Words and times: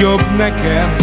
Jobb 0.00 0.36
nekem. 0.36 0.96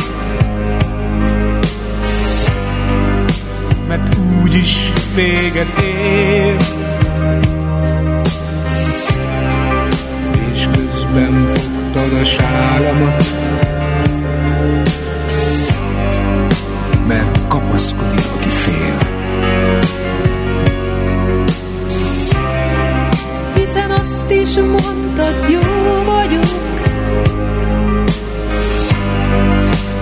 Mert 3.87 4.17
úgyis 4.43 4.91
véget 5.15 5.79
ér. 5.81 6.55
És 10.53 10.67
közben 10.71 11.47
fogtad 11.53 12.19
a 12.21 12.25
sálamat. 12.25 13.23
Mert 17.07 17.47
kapaszkodik, 17.47 18.25
aki 18.39 18.49
fél. 18.49 18.97
Hiszen 23.55 23.91
azt 23.91 24.29
is 24.29 24.55
mondtad, 24.55 25.49
jó 25.49 25.61
vagyok 26.05 26.66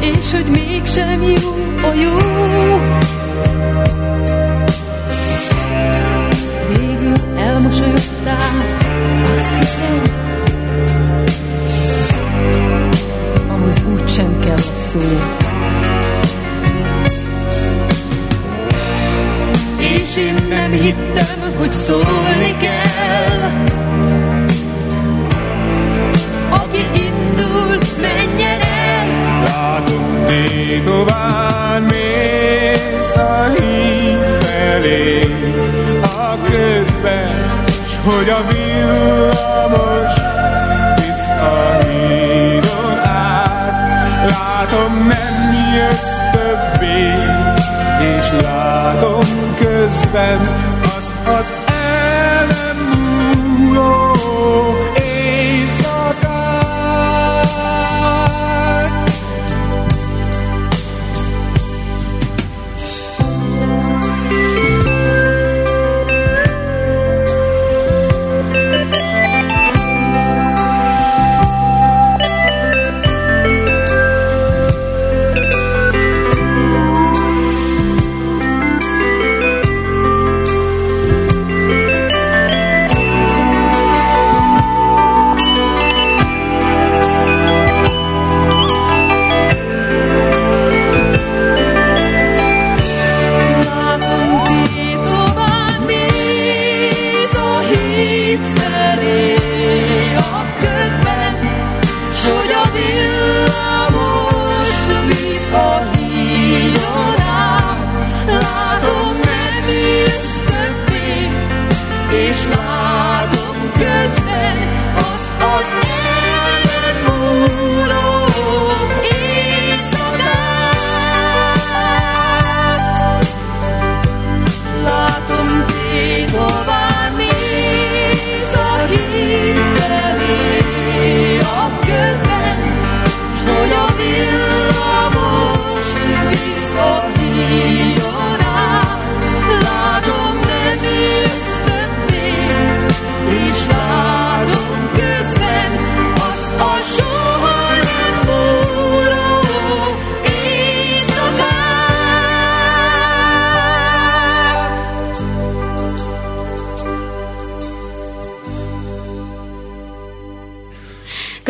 És 0.06 0.32
hogy 0.32 0.46
mégsem 0.46 1.24
jó 1.24 1.52
a 1.82 1.94
jó. 1.94 2.18
Végül 6.70 7.14
elmosolyodtál, 7.38 8.54
azt 9.36 9.54
hiszem. 9.60 10.02
Ahhoz 13.48 13.76
úgy 13.94 14.10
sem 14.10 14.40
kell 14.40 14.56
a 14.56 14.76
szó. 14.76 15.00
És 19.78 20.16
én 20.18 20.36
nem 20.50 20.72
hittem, 20.72 21.54
hogy 21.58 21.72
szólni 21.72 22.56
kell. 22.60 23.64
Aki 26.50 26.86
indul, 26.94 27.78
tétován 30.36 31.82
mész 31.82 33.16
a 33.16 33.44
híd 33.58 34.44
felé. 34.44 35.22
A 36.02 36.38
ködben, 36.44 37.66
s 37.86 37.96
hogy 38.04 38.30
a 38.30 38.42
villamos 38.48 40.14
visz 40.96 41.28
a 41.40 41.78
hídon 41.84 43.00
át. 43.04 44.30
Látom, 44.30 45.08
nem 45.08 45.36
jössz 45.76 46.18
többé 46.32 47.14
És 48.18 48.42
látom 48.42 49.56
közben 49.60 50.40
azt 50.82 51.30
az 51.40 51.65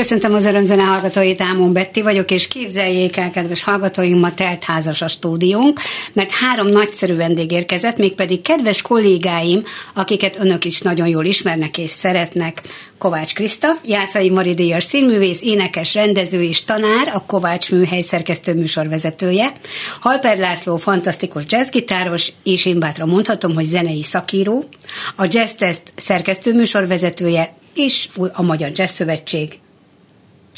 Köszöntöm 0.06 0.34
az 0.34 0.46
örömzene 0.46 0.84
hallgatóit, 0.84 1.42
Ámon 1.42 1.74
Betti 1.74 2.02
vagyok, 2.02 2.32
és 2.32 2.48
képzeljék 2.48 3.18
el, 3.18 3.32
kedves 3.32 3.64
hallgatóink, 3.64 4.22
ma 4.22 4.34
telt 4.34 4.64
házas 4.64 5.02
a 5.02 5.08
stúdiónk, 5.08 5.80
mert 6.14 6.32
három 6.32 6.68
nagyszerű 6.68 7.16
vendég 7.16 7.52
érkezett, 7.52 7.98
mégpedig 7.98 8.42
kedves 8.42 8.82
kollégáim, 8.82 9.64
akiket 9.94 10.38
önök 10.40 10.66
is 10.66 10.82
nagyon 10.82 11.08
jól 11.08 11.26
ismernek 11.26 11.78
és 11.78 11.90
szeretnek. 11.90 12.62
Kovács 12.98 13.34
Kriszta, 13.34 13.72
Jászai 13.86 14.30
Maridéjas 14.30 14.84
színművész, 14.84 15.42
énekes, 15.42 15.94
rendező 15.94 16.42
és 16.42 16.64
tanár, 16.64 17.12
a 17.14 17.26
Kovács 17.26 17.72
műhely 17.72 18.02
szerkesztő 18.02 18.54
műsorvezetője, 18.54 19.52
Halper 20.00 20.38
László 20.38 20.78
fantasztikus 20.78 21.44
jazzgitáros, 21.48 22.32
és 22.44 22.66
én 22.66 22.80
bátran 22.80 23.10
mondhatom, 23.10 23.54
hogy 23.54 23.66
zenei 23.66 24.04
szakíró, 24.04 24.64
a 25.16 25.28
Jazz 25.30 25.52
Test 25.52 25.82
szerkesztő 25.96 26.54
műsorvezetője, 26.54 27.54
és 27.76 28.08
a 28.34 28.42
Magyar 28.42 28.72
Jazz 28.74 28.92
Szövetség 28.92 29.60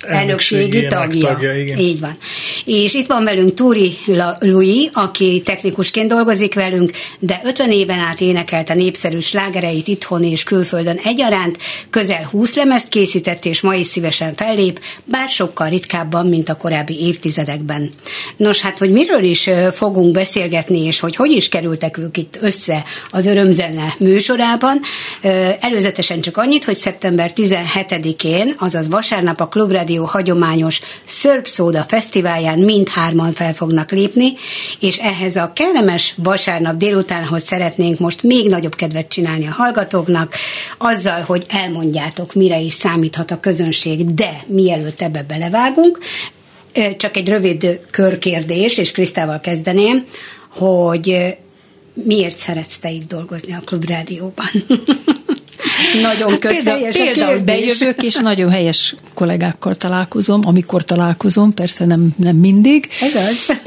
elnökségi 0.02 0.88
tagja. 0.88 1.28
tagja 1.28 1.58
igen. 1.58 1.78
Így 1.78 2.00
van. 2.00 2.18
És 2.66 2.94
itt 2.94 3.08
van 3.08 3.24
velünk 3.24 3.54
Túri 3.54 3.98
Lui, 4.40 4.90
aki 4.94 5.42
technikusként 5.46 6.08
dolgozik 6.08 6.54
velünk, 6.54 6.92
de 7.20 7.42
50 7.44 7.72
éven 7.72 8.00
át 8.00 8.22
énekelte 8.22 8.74
népszerű 8.74 9.20
slágereit 9.20 9.88
itthon 9.88 10.24
és 10.24 10.44
külföldön 10.44 11.00
egyaránt, 11.04 11.58
közel 11.90 12.28
20 12.32 12.56
lemezt 12.56 12.88
készített, 12.88 13.46
és 13.46 13.62
ma 13.62 13.76
is 13.76 13.88
szívesen 13.88 14.36
fellép, 14.36 14.82
bár 15.04 15.30
sokkal 15.30 15.70
ritkábban, 15.70 16.28
mint 16.28 16.50
a 16.50 16.56
korábbi 16.56 17.00
évtizedekben. 17.00 17.92
Nos, 18.38 18.62
hát, 18.62 18.78
hogy 18.78 18.92
miről 18.92 19.24
is 19.24 19.50
fogunk 19.74 20.14
beszélgetni, 20.14 20.84
és 20.84 21.00
hogy 21.00 21.16
hogy 21.16 21.32
is 21.32 21.50
kerültek 21.50 21.98
ők 21.98 22.18
itt 22.18 22.38
össze 22.42 22.84
az 23.12 23.26
Örömzene 23.26 23.94
műsorában. 24.00 24.80
Előzetesen 25.60 26.22
csak 26.22 26.38
annyit, 26.38 26.64
hogy 26.64 26.76
szeptember 26.76 27.32
17-én, 27.36 28.56
azaz 28.58 28.88
vasárnap 28.90 29.40
a 29.40 29.46
Klubra 29.46 29.84
Rádió 29.88 30.06
hagyományos 30.06 30.82
Szörp 31.06 31.48
Szóda 31.48 31.86
Fesztiválján 31.88 32.60
mindhárman 32.60 33.34
fel 33.34 33.54
fognak 33.54 33.92
lépni, 33.92 34.34
és 34.80 34.98
ehhez 34.98 35.36
a 35.36 35.52
kellemes 35.56 36.14
vasárnap 36.18 36.76
délutánhoz 36.76 37.44
szeretnénk 37.44 38.00
most 38.00 38.24
még 38.24 38.50
nagyobb 38.50 38.76
kedvet 38.76 39.08
csinálni 39.08 39.48
a 39.48 39.52
hallgatóknak, 39.52 40.36
azzal, 40.78 41.22
hogy 41.22 41.46
elmondjátok, 41.50 42.34
mire 42.34 42.60
is 42.60 42.74
számíthat 42.74 43.32
a 43.32 43.40
közönség, 43.40 44.14
de 44.14 44.44
mielőtt 44.48 45.02
ebbe 45.02 45.24
belevágunk, 45.24 46.00
csak 46.98 47.18
egy 47.18 47.30
rövid 47.30 47.80
körkérdés, 47.92 48.78
és 48.78 48.92
Krisztával 48.92 49.40
kezdeném, 49.40 50.04
hogy 50.56 51.38
miért 51.94 52.38
szeretsz 52.38 52.78
te 52.78 52.90
itt 52.90 53.08
dolgozni 53.08 53.54
a 53.54 53.62
Klubrádióban? 53.66 54.48
Nagyon 56.02 56.30
hát 56.30 56.40
közhelyes 56.40 56.96
például, 56.96 57.14
például 57.14 57.40
bejövök, 57.40 58.04
és 58.04 58.16
nagyon 58.16 58.50
helyes 58.50 58.96
kollégákkal 59.14 59.76
találkozom, 59.76 60.42
amikor 60.46 60.84
találkozom, 60.84 61.54
persze 61.54 61.86
nem, 61.86 62.10
nem 62.18 62.36
mindig. 62.36 62.88
Ez 63.02 63.16
az. 63.16 63.58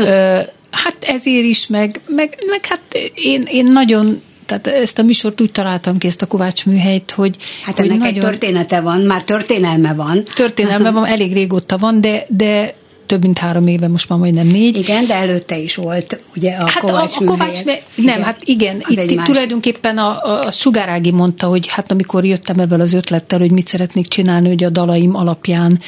Hát 0.70 0.96
ezért 1.00 1.44
is, 1.44 1.66
meg, 1.66 2.00
meg, 2.08 2.38
meg 2.46 2.66
hát 2.66 2.80
én, 3.14 3.42
én 3.50 3.66
nagyon 3.66 4.22
tehát 4.46 4.66
ezt 4.66 4.98
a 4.98 5.02
műsort 5.02 5.40
úgy 5.40 5.50
találtam 5.50 5.98
ki, 5.98 6.06
ezt 6.06 6.22
a 6.22 6.26
Kovács 6.26 6.66
műhelyt, 6.66 7.10
hogy... 7.10 7.36
Hát 7.62 7.76
hogy 7.76 7.86
ennek 7.88 7.98
nagyon... 7.98 8.14
egy 8.14 8.20
története 8.20 8.80
van, 8.80 9.00
már 9.00 9.24
történelme 9.24 9.94
van. 9.94 10.24
Történelme 10.34 10.90
van, 10.90 11.06
elég 11.06 11.32
régóta 11.32 11.78
van, 11.78 12.00
de, 12.00 12.26
de 12.28 12.74
több 13.10 13.22
mint 13.22 13.38
három 13.38 13.66
éve, 13.66 13.88
most 13.88 14.08
már 14.08 14.18
majdnem 14.18 14.46
négy. 14.46 14.76
Igen, 14.76 15.06
de 15.06 15.14
előtte 15.14 15.58
is 15.58 15.74
volt 15.74 16.20
ugye 16.36 16.52
a 16.52 16.68
hát 16.68 16.78
Kovács 16.78 17.14
a, 17.14 17.24
a 17.24 17.26
Kovács 17.26 17.64
műhelyek. 17.64 17.84
Nem, 17.94 18.06
igen, 18.06 18.22
hát 18.22 18.42
igen, 18.44 18.82
itt 18.88 19.14
más. 19.14 19.26
tulajdonképpen 19.26 19.98
a, 19.98 20.24
a, 20.24 20.40
a 20.46 20.50
Sugárági 20.50 21.10
mondta, 21.10 21.46
hogy 21.46 21.66
hát 21.66 21.90
amikor 21.90 22.24
jöttem 22.24 22.58
ebből 22.58 22.80
az 22.80 22.92
ötlettel, 22.92 23.38
hogy 23.38 23.50
mit 23.50 23.66
szeretnék 23.66 24.06
csinálni, 24.06 24.48
hogy 24.48 24.64
a 24.64 24.70
dalaim 24.70 25.16
alapján 25.16 25.80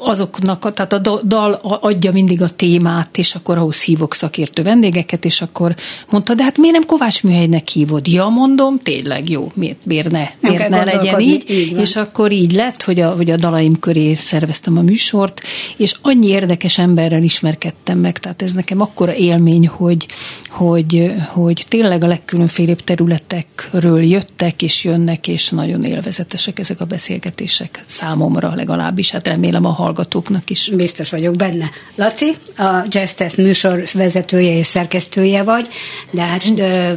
azoknak, 0.00 0.72
tehát 0.72 0.92
a 0.92 1.20
dal 1.24 1.52
adja 1.62 2.12
mindig 2.12 2.42
a 2.42 2.48
témát, 2.48 3.18
és 3.18 3.34
akkor 3.34 3.56
ahhoz 3.56 3.82
hívok 3.82 4.14
szakértő 4.14 4.62
vendégeket, 4.62 5.24
és 5.24 5.42
akkor 5.42 5.74
mondta, 6.10 6.34
de 6.34 6.42
hát 6.42 6.58
miért 6.58 6.74
nem 6.74 6.86
Kovács 6.86 7.22
műhelynek 7.22 7.68
hívod? 7.68 8.06
Ja, 8.06 8.28
mondom, 8.28 8.76
tényleg 8.76 9.28
jó, 9.28 9.50
miért, 9.54 9.84
miért 9.84 10.10
ne, 10.10 10.28
miért 10.40 10.68
ne 10.68 10.84
legyen 10.84 11.20
így? 11.20 11.50
így 11.50 11.78
és 11.78 11.96
akkor 11.96 12.32
így 12.32 12.52
lett, 12.52 12.82
hogy 12.82 13.00
a, 13.00 13.10
hogy 13.10 13.30
a 13.30 13.36
dalaim 13.36 13.78
köré 13.78 14.14
szerveztem 14.14 14.78
a 14.78 14.82
műsort, 14.82 15.40
és 15.76 15.94
annyi 16.02 16.26
érdekes 16.26 16.78
emberrel 16.78 17.22
ismerkedtem 17.22 17.98
meg, 17.98 18.18
tehát 18.18 18.42
ez 18.42 18.52
nekem 18.52 18.80
akkora 18.80 19.14
élmény, 19.14 19.66
hogy, 19.66 20.06
hogy, 20.48 21.12
hogy 21.28 21.64
tényleg 21.68 22.04
a 22.04 22.06
legkülönfélebb 22.06 22.80
területekről 22.80 24.02
jöttek, 24.02 24.62
és 24.62 24.84
jönnek, 24.84 25.28
és 25.28 25.48
nagyon 25.48 25.84
élvezetesek 25.84 26.58
ezek 26.58 26.80
a 26.80 26.84
beszélgetések 26.84 27.84
számomra 27.86 28.52
legalábbis, 28.54 29.10
hát 29.10 29.26
remélem 29.26 29.64
a 29.64 29.70
hallgatóknak 29.90 30.50
is. 30.50 30.70
Biztos 30.74 31.10
vagyok 31.10 31.36
benne. 31.36 31.70
Laci, 31.94 32.34
a 32.56 32.84
Jazz 32.88 33.12
Test 33.12 33.36
műsor 33.36 33.82
vezetője 33.92 34.56
és 34.56 34.66
szerkesztője 34.66 35.42
vagy, 35.42 35.68
de 36.10 36.22
hát 36.22 36.44
ö, 36.56 36.92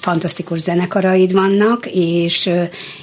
fantasztikus 0.00 0.58
zenekaraid 0.58 1.32
vannak, 1.32 1.86
és, 1.86 2.50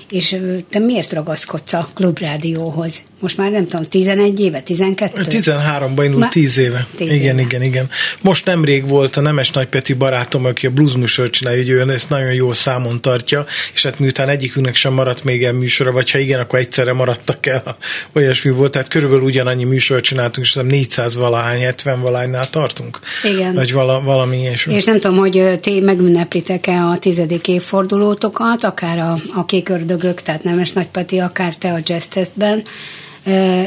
és 0.09 0.35
te 0.69 0.79
miért 0.79 1.13
ragaszkodsz 1.13 1.73
a 1.73 1.89
klubrádióhoz? 1.93 3.01
most 3.21 3.37
már 3.37 3.51
nem 3.51 3.67
tudom, 3.67 3.85
11 3.85 4.39
éve, 4.39 4.59
12? 4.59 5.21
13-ban 5.29 6.01
indult, 6.03 6.19
már 6.19 6.29
10 6.29 6.57
éve. 6.57 6.87
10 6.95 7.11
igen, 7.11 7.37
éve. 7.37 7.41
igen, 7.41 7.63
igen. 7.63 7.89
Most 8.21 8.45
nemrég 8.45 8.87
volt 8.87 9.17
a 9.17 9.21
Nemes 9.21 9.51
Nagypeti 9.51 9.93
barátom, 9.93 10.45
aki 10.45 10.65
a 10.65 10.69
blues 10.69 10.93
műsor 10.93 11.29
csinálja, 11.29 11.59
hogy 11.59 11.69
ő 11.69 11.91
ezt 11.91 12.09
nagyon 12.09 12.33
jó 12.33 12.51
számon 12.51 13.01
tartja, 13.01 13.45
és 13.73 13.83
hát 13.83 13.99
miután 13.99 14.29
egyikünknek 14.29 14.75
sem 14.75 14.93
maradt 14.93 15.23
még 15.23 15.43
el 15.43 15.53
műsora, 15.53 15.91
vagy 15.91 16.11
ha 16.11 16.17
igen, 16.17 16.39
akkor 16.39 16.59
egyszerre 16.59 16.93
maradtak 16.93 17.45
el, 17.45 17.77
olyasmi 18.13 18.51
volt, 18.51 18.71
tehát 18.71 18.87
körülbelül 18.87 19.23
ugyanannyi 19.23 19.63
műsor 19.63 20.01
csináltunk, 20.01 20.45
és 20.45 20.53
400 20.53 21.15
valahány, 21.15 21.59
70 21.59 22.01
valahánynál 22.01 22.49
tartunk. 22.49 22.99
Igen. 23.23 23.53
Vagy 23.53 23.73
vala, 23.73 24.01
valami 24.01 24.37
ilyesmi. 24.37 24.73
És 24.73 24.85
nem 24.85 24.99
tudom, 24.99 25.17
hogy 25.17 25.59
ti 25.61 25.79
megünneplitek-e 25.79 26.83
a 26.83 26.97
tizedik 26.97 27.47
évfordulótokat, 27.47 28.63
akár 28.63 28.97
a, 28.97 29.17
a 29.35 29.45
kék 29.45 29.69
ördögök, 29.99 30.21
tehát 30.21 30.43
Nemes 30.43 30.71
Nagypeti, 30.71 31.19
akár 31.19 31.55
te 31.55 31.73
a 31.73 31.79
jazz 31.83 32.05
testben, 32.05 32.63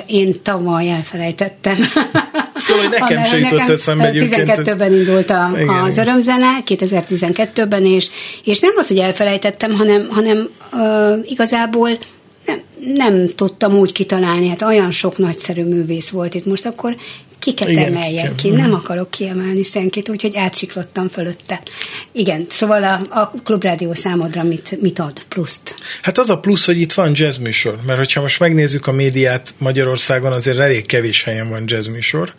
én 0.06 0.42
tavaly 0.42 0.90
elfelejtettem. 0.90 1.76
Szóval, 2.66 2.86
hogy 2.88 2.98
nekem 3.00 3.24
se 3.24 3.38
jutott 3.38 3.68
eszembe 3.68 4.10
12-ben 4.12 4.92
indult 4.92 5.30
a, 5.30 5.50
igen, 5.54 5.68
az 5.68 5.96
örömzene, 5.96 6.58
2012-ben, 6.66 7.84
és, 7.84 8.10
és 8.44 8.60
nem 8.60 8.72
az, 8.76 8.88
hogy 8.88 8.98
elfelejtettem, 8.98 9.72
hanem, 9.72 10.08
hanem 10.10 10.48
uh, 10.72 11.30
igazából 11.30 11.90
nem, 12.46 12.60
nem 12.94 13.28
tudtam 13.34 13.74
úgy 13.74 13.92
kitalálni, 13.92 14.48
hát 14.48 14.62
olyan 14.62 14.90
sok 14.90 15.18
nagyszerű 15.18 15.64
művész 15.64 16.08
volt 16.08 16.34
itt 16.34 16.46
most, 16.46 16.66
akkor 16.66 16.96
kiket 17.42 17.68
Igen, 17.68 17.86
emeljek 17.86 18.34
ki, 18.34 18.50
nem 18.50 18.74
akarok 18.74 19.10
kiemelni 19.10 19.62
senkit, 19.62 20.08
úgyhogy 20.08 20.36
átsiklottam 20.36 21.08
fölötte. 21.08 21.62
Igen, 22.12 22.46
szóval 22.48 22.84
a, 22.84 23.20
a 23.20 23.32
Klubrádió 23.44 23.94
számodra 23.94 24.42
mit, 24.42 24.80
mit 24.80 24.98
ad 24.98 25.22
pluszt? 25.28 25.74
Hát 26.02 26.18
az 26.18 26.30
a 26.30 26.38
plusz, 26.38 26.66
hogy 26.66 26.80
itt 26.80 26.92
van 26.92 27.12
jazzműsor, 27.14 27.78
mert 27.86 27.98
hogyha 27.98 28.20
most 28.20 28.40
megnézzük 28.40 28.86
a 28.86 28.92
médiát 28.92 29.54
Magyarországon, 29.58 30.32
azért 30.32 30.58
elég 30.58 30.86
kevés 30.86 31.22
helyen 31.22 31.48
van 31.48 31.64
jazzműsor, 31.66 32.34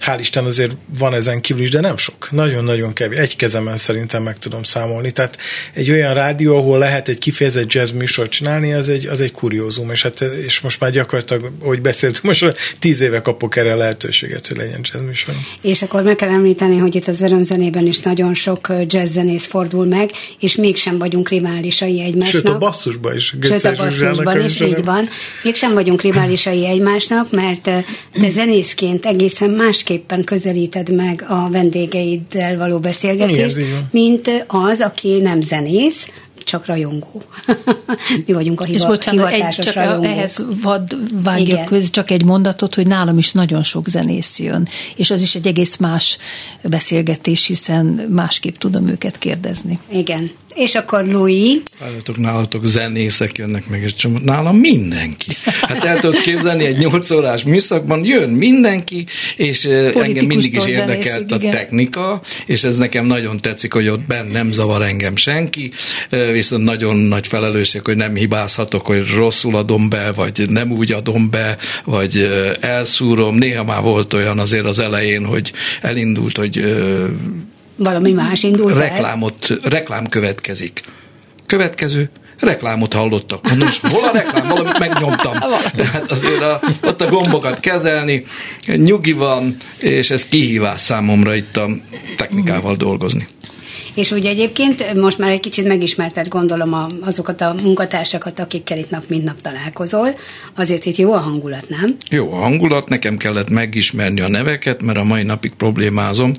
hál' 0.00 0.16
Isten 0.20 0.44
azért 0.44 0.76
van 0.98 1.14
ezen 1.14 1.40
kívül 1.40 1.62
is, 1.62 1.70
de 1.70 1.80
nem 1.80 1.96
sok. 1.96 2.30
Nagyon-nagyon 2.30 2.92
kevés. 2.92 3.18
Egy 3.18 3.36
kezemen 3.36 3.76
szerintem 3.76 4.22
meg 4.22 4.38
tudom 4.38 4.62
számolni. 4.62 5.10
Tehát 5.10 5.38
egy 5.74 5.90
olyan 5.90 6.14
rádió, 6.14 6.56
ahol 6.56 6.78
lehet 6.78 7.08
egy 7.08 7.18
kifejezett 7.18 7.72
jazz 7.72 7.90
műsort 7.90 8.30
csinálni, 8.30 8.72
az 8.72 8.88
egy, 8.88 9.06
az 9.06 9.20
egy 9.20 9.32
kuriózum, 9.32 9.90
és, 9.90 10.02
hát, 10.02 10.20
és 10.20 10.60
most 10.60 10.80
már 10.80 10.90
gyakorlatilag, 10.90 11.52
ahogy 11.62 11.80
beszéltünk, 11.80 12.24
most 12.24 12.54
tíz 12.78 13.00
éve 13.00 13.22
kapok 13.22 13.56
erre 13.56 13.72
a 13.72 13.76
lehetőséget, 13.76 14.46
hogy 14.46 14.56
legyen 14.56 14.80
jazz 14.92 15.02
műsor. 15.02 15.34
És 15.62 15.82
akkor 15.82 16.02
meg 16.02 16.16
kell 16.16 16.28
említeni, 16.28 16.76
hogy 16.76 16.94
itt 16.94 17.08
az 17.08 17.20
örömzenében 17.20 17.86
is 17.86 17.98
nagyon 17.98 18.34
sok 18.34 18.72
jazzzenész 18.86 19.46
fordul 19.46 19.86
meg, 19.86 20.10
és 20.40 20.56
mégsem 20.56 20.98
vagyunk 20.98 21.28
riválisai 21.28 22.00
egymásnak. 22.00 22.42
Sőt, 22.42 22.52
a 22.52 22.58
basszusban 22.58 23.14
is. 23.14 23.34
Sőt, 23.42 23.64
a 23.64 23.72
basszusban 23.76 24.44
is, 24.44 24.60
így 24.60 24.84
van. 24.84 25.08
Mégsem 25.42 25.72
vagyunk 25.72 26.02
riválisai 26.02 26.66
egymásnak, 26.66 27.30
mert 27.30 27.62
te 28.20 28.30
zenészként 28.30 29.06
egészen 29.06 29.50
más 29.50 29.82
másképpen 29.88 30.24
közelíted 30.24 30.94
meg 30.94 31.24
a 31.28 31.48
vendégeiddel 31.50 32.56
való 32.56 32.78
beszélgetést, 32.78 33.56
Igen, 33.56 33.88
mint 33.90 34.44
az, 34.46 34.80
aki 34.80 35.20
nem 35.20 35.40
zenész, 35.40 36.08
csak 36.44 36.66
rajongó. 36.66 37.22
Mi 38.26 38.32
vagyunk 38.32 38.60
a 38.60 38.64
hiva, 38.64 38.78
És 38.78 38.84
bocsánat, 38.84 39.32
egy, 39.32 39.48
csak 39.48 39.74
rajongó. 39.74 40.04
ehhez 40.04 40.42
vad 40.62 40.96
vágja 41.22 41.64
köz, 41.64 41.90
csak 41.90 42.10
egy 42.10 42.24
mondatot, 42.24 42.74
hogy 42.74 42.86
nálam 42.86 43.18
is 43.18 43.32
nagyon 43.32 43.62
sok 43.62 43.88
zenész 43.88 44.38
jön, 44.38 44.68
és 44.96 45.10
az 45.10 45.22
is 45.22 45.34
egy 45.34 45.46
egész 45.46 45.76
más 45.76 46.18
beszélgetés, 46.62 47.46
hiszen 47.46 47.86
másképp 48.10 48.56
tudom 48.56 48.88
őket 48.88 49.18
kérdezni. 49.18 49.78
Igen, 49.92 50.30
És 50.58 50.74
akkor 50.74 51.06
Louis. 51.06 51.60
Várjatok, 51.80 52.16
nálatok 52.16 52.64
zenészek 52.64 53.38
jönnek 53.38 53.68
meg, 53.68 53.82
és 53.82 53.94
csomó, 53.94 54.18
nálam 54.24 54.56
mindenki. 54.56 55.30
Hát 55.44 55.84
el 55.84 55.98
tudod 56.00 56.20
képzelni, 56.20 56.64
egy 56.64 56.78
nyolc 56.78 57.10
órás 57.10 57.42
műszakban 57.42 58.04
jön 58.04 58.28
mindenki, 58.28 59.06
és 59.36 59.60
Politikus 59.62 60.02
engem 60.02 60.26
mindig 60.26 60.56
is 60.56 60.66
érdekelt 60.66 61.32
a 61.32 61.38
technika, 61.38 62.20
és 62.46 62.64
ez 62.64 62.76
nekem 62.76 63.06
nagyon 63.06 63.40
tetszik, 63.40 63.72
hogy 63.72 63.88
ott 63.88 64.06
benn 64.06 64.30
nem 64.30 64.52
zavar 64.52 64.82
engem 64.82 65.16
senki, 65.16 65.70
viszont 66.32 66.64
nagyon 66.64 66.96
nagy 66.96 67.26
felelősség, 67.26 67.84
hogy 67.84 67.96
nem 67.96 68.14
hibázhatok, 68.14 68.86
hogy 68.86 69.06
rosszul 69.16 69.56
adom 69.56 69.88
be, 69.88 70.12
vagy 70.16 70.42
nem 70.48 70.72
úgy 70.72 70.92
adom 70.92 71.30
be, 71.30 71.56
vagy 71.84 72.30
elszúrom. 72.60 73.36
Néha 73.36 73.64
már 73.64 73.82
volt 73.82 74.14
olyan 74.14 74.38
azért 74.38 74.64
az 74.64 74.78
elején, 74.78 75.24
hogy 75.24 75.52
elindult, 75.80 76.36
hogy 76.36 76.76
valami 77.78 78.12
más 78.12 78.42
indult 78.42 78.78
reklámot, 78.78 79.46
el. 79.50 79.70
Reklám 79.70 80.06
következik. 80.08 80.82
Következő, 81.46 82.10
reklámot 82.38 82.92
hallottak. 82.92 83.46
És 83.68 83.80
hol 83.80 84.04
a 84.04 84.10
reklám? 84.12 84.48
Valamit 84.48 84.78
megnyomtam. 84.78 85.32
Tehát 85.76 86.10
azért 86.10 86.42
a, 86.42 86.60
ott 86.84 87.00
a 87.00 87.08
gombokat 87.08 87.60
kezelni, 87.60 88.26
nyugi 88.66 89.12
van, 89.12 89.56
és 89.78 90.10
ez 90.10 90.24
kihívás 90.24 90.80
számomra 90.80 91.34
itt 91.34 91.56
a 91.56 91.68
technikával 92.16 92.76
dolgozni. 92.76 93.28
És 93.98 94.10
ugye 94.10 94.28
egyébként 94.28 94.94
most 94.94 95.18
már 95.18 95.30
egy 95.30 95.40
kicsit 95.40 95.66
megismerted, 95.66 96.28
gondolom, 96.28 96.72
a, 96.72 96.88
azokat 97.00 97.40
a 97.40 97.54
munkatársakat, 97.62 98.38
akikkel 98.38 98.78
itt 98.78 98.90
nap 98.90 99.04
mint 99.08 99.24
nap 99.24 99.40
találkozol. 99.40 100.08
Azért 100.54 100.84
itt 100.84 100.96
jó 100.96 101.12
a 101.12 101.18
hangulat, 101.18 101.68
nem? 101.68 101.96
Jó 102.10 102.32
a 102.32 102.36
hangulat, 102.36 102.88
nekem 102.88 103.16
kellett 103.16 103.50
megismerni 103.50 104.20
a 104.20 104.28
neveket, 104.28 104.82
mert 104.82 104.98
a 104.98 105.04
mai 105.04 105.22
napig 105.22 105.54
problémázom. 105.54 106.32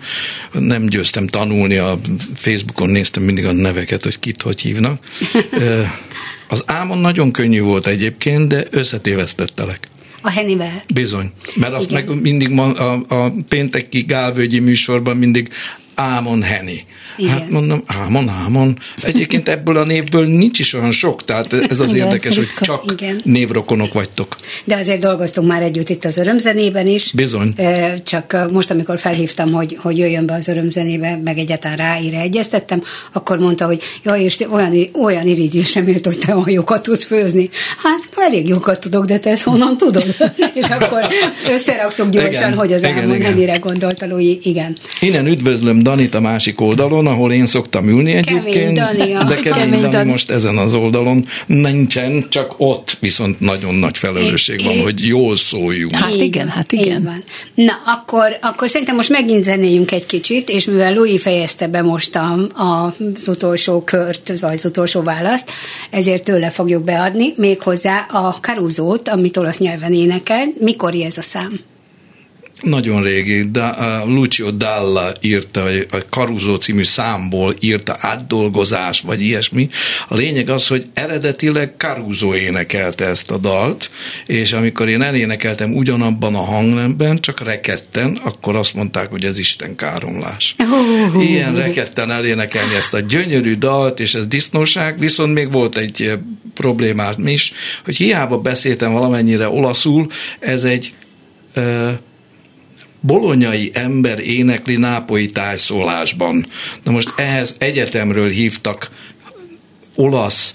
Nem 0.52 0.86
győztem 0.86 1.28
tanulni, 1.28 1.78
a 1.78 2.00
Facebookon 2.36 2.90
néztem 2.90 3.24
mindig 3.24 3.46
a 3.46 3.52
neveket, 3.52 4.04
hogy 4.04 4.20
kit 4.20 4.42
hogy 4.42 4.62
hívnak. 4.62 5.04
Az 6.52 6.64
álmon 6.66 6.98
nagyon 6.98 7.32
könnyű 7.32 7.62
volt 7.62 7.88
egyébként, 7.88 8.48
de 8.48 8.66
összetévesztettelek. 8.70 9.90
A 10.22 10.30
Henivel. 10.30 10.84
Bizony. 10.94 11.32
Mert 11.56 11.74
azt 11.74 11.92
Igen. 11.92 12.06
meg 12.06 12.22
mindig 12.22 12.50
ma, 12.50 12.74
a, 12.74 13.04
a 13.08 13.34
pénteki 13.48 14.02
Gálvölgyi 14.02 14.60
műsorban 14.60 15.18
mindig 15.18 15.50
Ámon 16.00 16.42
Heni. 16.42 16.86
Igen. 17.18 17.32
Hát 17.32 17.50
mondom, 17.50 17.84
Ámon, 17.86 18.30
Ámon. 18.30 18.78
Egyébként 19.02 19.50
ebből 19.50 19.78
a 19.78 19.86
névből 19.86 20.26
nincs 20.26 20.60
is 20.60 20.74
olyan 20.74 20.92
sok, 20.92 21.24
tehát 21.24 21.54
ez 21.54 21.80
az 21.80 21.94
igen, 21.94 22.06
érdekes, 22.06 22.36
hogy 22.36 22.48
csak 22.62 22.84
igen. 22.92 23.22
névrokonok 23.24 23.94
vagytok. 23.94 24.36
De 24.64 24.76
azért 24.76 25.02
dolgoztunk 25.02 25.48
már 25.48 25.62
együtt 25.62 25.90
itt 25.90 26.06
az 26.06 26.18
örömzenében 26.18 26.88
is. 26.88 27.12
Bizony. 27.12 27.56
Csak 28.04 28.50
most, 28.52 28.72
amikor 28.72 29.00
felhívtam, 29.00 29.52
hogy, 29.52 29.78
hogy 29.82 29.98
jöjjön 29.98 30.26
be 30.26 30.34
az 30.34 30.48
örömzenébe, 30.48 31.20
meg 31.24 31.38
egyáltalán 31.38 31.78
ráíre 31.78 32.20
egyeztettem, 32.20 32.84
akkor 33.14 33.38
mondta, 33.40 33.66
hogy 33.66 33.82
jaj, 34.04 34.22
és 34.22 34.38
olyan, 34.50 34.74
olyan 34.94 35.28
irigyésem 35.28 35.88
ért, 35.88 36.06
hogy 36.06 36.18
te 36.18 36.36
olyan 36.36 36.50
jókat 36.50 36.84
tudsz 36.84 37.06
főzni. 37.06 37.50
Hát 37.84 38.00
elég 38.16 38.48
jókat 38.48 38.80
tudok, 38.80 39.06
de 39.06 39.20
te 39.20 39.30
ezt 39.30 39.44
honnan 39.44 39.78
tudod? 39.78 40.16
és 40.62 40.68
akkor 40.70 41.08
összeraktuk 41.54 42.10
gyorsan, 42.10 42.32
igen, 42.32 42.54
hogy 42.54 42.74
az 42.74 42.84
Ámon 42.84 43.22
Henire 43.22 43.58
gondolta, 43.58 44.08
Louis. 44.08 44.38
Igen. 44.42 44.78
Innen 45.00 45.28
üdvözlöm 45.28 45.84
Danit 45.84 46.16
a 46.16 46.20
másik 46.20 46.62
oldalon, 46.62 47.08
ahol 47.10 47.32
én 47.32 47.46
szoktam 47.46 47.90
ülni 47.90 48.14
egyébként. 48.14 48.78
Dani, 48.78 49.12
de 49.28 49.36
kemény, 49.36 49.54
kemény 49.54 49.82
Dani, 49.82 49.94
Dani 49.94 50.12
most 50.12 50.30
ezen 50.30 50.58
az 50.58 50.74
oldalon 50.74 51.26
nincsen, 51.46 52.26
csak 52.30 52.54
ott 52.58 52.98
viszont 53.00 53.40
nagyon 53.40 53.76
nagy 53.76 53.98
felelősség 53.98 54.64
van, 54.64 54.82
hogy 54.82 55.08
jól 55.08 55.38
szóljunk. 55.38 55.96
Hát 55.96 56.14
igen, 56.16 56.48
hát 56.48 56.72
igen. 56.72 57.04
Van. 57.04 57.24
Na, 57.54 57.74
akkor, 57.86 58.38
akkor 58.42 58.70
szerintem 58.70 58.96
most 58.96 59.10
megint 59.10 59.44
zenéljünk 59.44 59.92
egy 59.92 60.06
kicsit, 60.06 60.50
és 60.50 60.66
mivel 60.66 60.94
Louis 60.94 61.22
fejezte 61.22 61.68
be 61.68 61.82
most 61.82 62.16
a, 62.16 62.34
a, 62.54 62.94
az 63.16 63.28
utolsó 63.28 63.82
kört, 63.82 64.40
vagy 64.40 64.54
az 64.54 64.66
utolsó 64.66 65.02
választ, 65.02 65.52
ezért 65.90 66.24
tőle 66.24 66.50
fogjuk 66.50 66.84
beadni, 66.84 67.34
méghozzá 67.36 68.06
a 68.12 68.38
Caruzót, 68.42 69.10
amit 69.10 69.38
olasz 69.38 69.58
nyelven 69.58 69.94
énekel. 69.94 70.46
Mikor 70.60 70.94
ez 70.94 71.18
a 71.18 71.22
szám? 71.22 71.60
Nagyon 72.62 73.04
régi, 73.04 73.52
da, 73.52 74.04
Lucio 74.06 74.52
Dalla 74.52 75.14
írta, 75.22 75.64
a 75.92 75.98
Caruso 76.10 76.58
című 76.58 76.84
számból 76.84 77.56
írta 77.60 77.96
átdolgozás, 78.00 79.02
vagy 79.02 79.22
ilyesmi. 79.22 79.70
A 80.08 80.16
lényeg 80.16 80.50
az, 80.50 80.68
hogy 80.68 80.86
eredetileg 80.94 81.74
Caruso 81.78 82.36
énekelte 82.36 83.06
ezt 83.06 83.32
a 83.32 83.38
dalt, 83.38 83.90
és 84.26 84.54
amikor 84.54 84.88
én 84.88 85.02
elénekeltem 85.02 85.76
ugyanabban 85.76 86.36
a 86.36 86.44
hangnemben, 86.44 87.20
csak 87.20 87.40
reketten, 87.40 88.20
akkor 88.24 88.56
azt 88.56 88.74
mondták, 88.74 89.10
hogy 89.10 89.26
ez 89.26 89.40
Isten 89.40 89.76
káromlás. 89.76 90.56
Ilyen 91.20 91.56
reketten 91.56 92.12
elénekelni 92.12 92.76
ezt 92.76 92.94
a 92.94 93.00
gyönyörű 93.00 93.56
dalt, 93.56 94.00
és 94.00 94.14
ez 94.14 94.28
disznóság, 94.28 95.00
viszont 95.00 95.34
még 95.34 95.52
volt 95.52 95.78
egy 95.78 96.20
problémám 96.54 97.28
is, 97.28 97.52
hogy 97.86 97.98
hiába 97.98 98.38
beszéltem 98.38 98.92
valamennyire 98.92 99.50
olaszul, 99.50 100.08
ez 100.40 100.64
egy 100.64 100.94
uh, 101.56 101.92
bolonyai 103.02 103.72
ember 103.74 104.20
énekli 104.20 104.76
nápoi 104.76 105.26
tájszólásban. 105.26 106.46
Na 106.84 106.92
most 106.92 107.14
ehhez 107.16 107.56
egyetemről 107.60 108.30
hívtak 108.30 108.90
olasz 109.96 110.54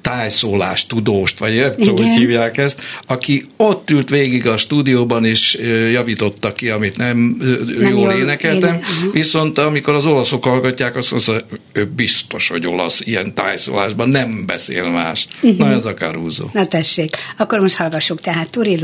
tájszólás 0.00 0.86
tudóst, 0.86 1.38
vagy 1.38 1.56
nem 1.56 1.74
tudom, 1.76 2.06
hogy 2.06 2.16
hívják 2.16 2.56
ezt, 2.58 2.82
aki 3.06 3.46
ott 3.56 3.90
ült 3.90 4.10
végig 4.10 4.46
a 4.46 4.56
stúdióban, 4.56 5.24
és 5.24 5.58
javította 5.92 6.52
ki, 6.52 6.68
amit 6.68 6.96
nem, 6.96 7.36
nem 7.78 7.92
jól, 7.92 8.10
énekeltem, 8.10 8.74
éne, 8.74 9.10
viszont 9.12 9.58
amikor 9.58 9.94
az 9.94 10.06
olaszok 10.06 10.44
hallgatják, 10.44 10.96
azt 10.96 11.10
mondja, 11.10 11.46
ő 11.72 11.84
biztos, 11.84 12.48
hogy 12.48 12.66
olasz 12.66 13.00
ilyen 13.00 13.34
tájszólásban, 13.34 14.08
nem 14.08 14.46
beszél 14.46 14.90
más. 14.90 15.28
Uh-huh. 15.40 15.58
Na 15.58 15.70
ez 15.70 15.86
a 15.86 15.94
Caruso. 15.94 16.46
Na 16.52 16.64
tessék, 16.64 17.16
akkor 17.36 17.60
most 17.60 17.76
hallgassuk 17.76 18.20
tehát 18.20 18.50
Turi 18.50 18.76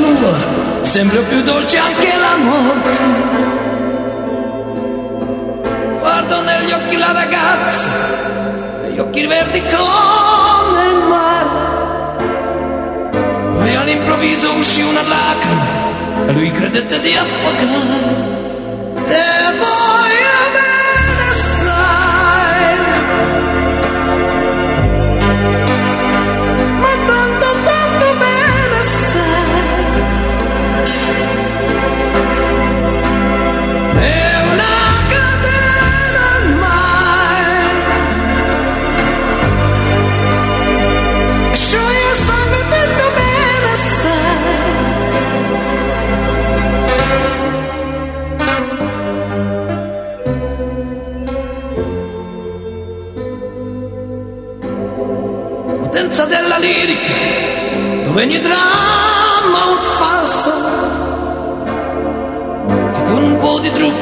nuvola, 0.00 0.38
sembra 0.80 1.20
più 1.20 1.42
dolce 1.42 1.78
anche 1.78 2.08
la 2.16 2.36
morte. 2.36 2.98
Guardo 5.98 6.42
negli 6.42 6.72
occhi 6.72 6.96
la 6.96 7.12
ragazza, 7.12 7.90
e 8.82 8.90
gli 8.92 8.98
occhi 8.98 9.26
verdi 9.26 9.62
come 9.62 10.86
il 10.86 11.04
mare. 11.08 11.48
Poi 13.50 13.74
all'improvviso 13.74 14.52
uscì 14.54 14.82
una 14.82 15.02
lacrima 15.02 16.26
e 16.26 16.32
lui 16.32 16.50
credette 16.50 16.98
di 17.00 17.14
affogare. 17.14 18.29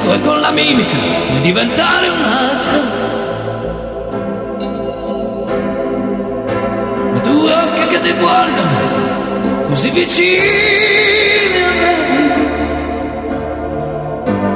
Trucco 0.09 0.13
e 0.15 0.21
con 0.21 0.41
la 0.41 0.51
mimica 0.51 0.97
puoi 1.29 1.41
diventare 1.41 2.09
un 2.09 2.23
altro. 2.23 2.97
E 7.15 7.21
due 7.21 7.53
occhi 7.53 7.87
che 7.89 8.01
ti 8.01 8.13
guardano, 8.15 9.67
così 9.69 9.91
vicini 9.91 11.63
a 11.63 11.71
me, 11.71 11.97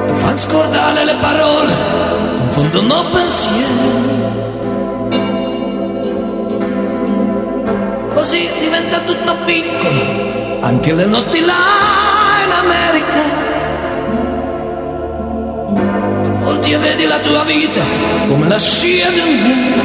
ti 0.07 0.13
fanno 0.13 0.37
scordare 0.37 1.05
le 1.05 1.15
parole, 1.15 1.73
confondono 2.37 3.09
pensieri. 3.11 4.31
così 8.13 8.49
diventa 8.59 8.99
tutto 8.99 9.35
piccolo, 9.43 10.61
anche 10.61 10.93
le 10.93 11.05
notti 11.07 11.41
là 11.41 12.02
volti 16.63 16.71
e 16.71 16.77
vedi 16.77 17.05
la 17.05 17.19
tua 17.19 17.43
vita 17.43 17.83
come 18.27 18.47
la 18.47 18.57
scia 18.59 19.09
di 19.09 19.19
un 19.19 19.43
buco. 19.43 19.81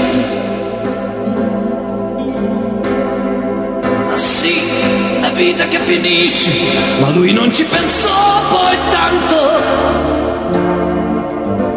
Ma 4.07 4.17
sì, 4.17 4.55
la 5.21 5.31
vita 5.31 5.67
che 5.67 5.81
finisce, 5.81 6.51
ma 7.01 7.11
lui 7.11 7.33
non 7.33 7.53
ci 7.53 7.65
pensò 7.65 8.43
poi 8.51 8.77
tanto. 8.91 9.37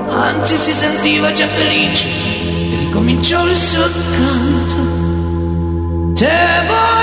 Anzi 0.10 0.58
si 0.58 0.74
sentiva 0.74 1.34
già 1.34 1.48
felice 1.48 2.08
e 2.08 2.78
ricominciò 2.80 3.46
il 3.46 3.56
suo 3.56 3.90
canto. 4.12 4.76
Te 6.14 6.30
voglio 6.68 7.01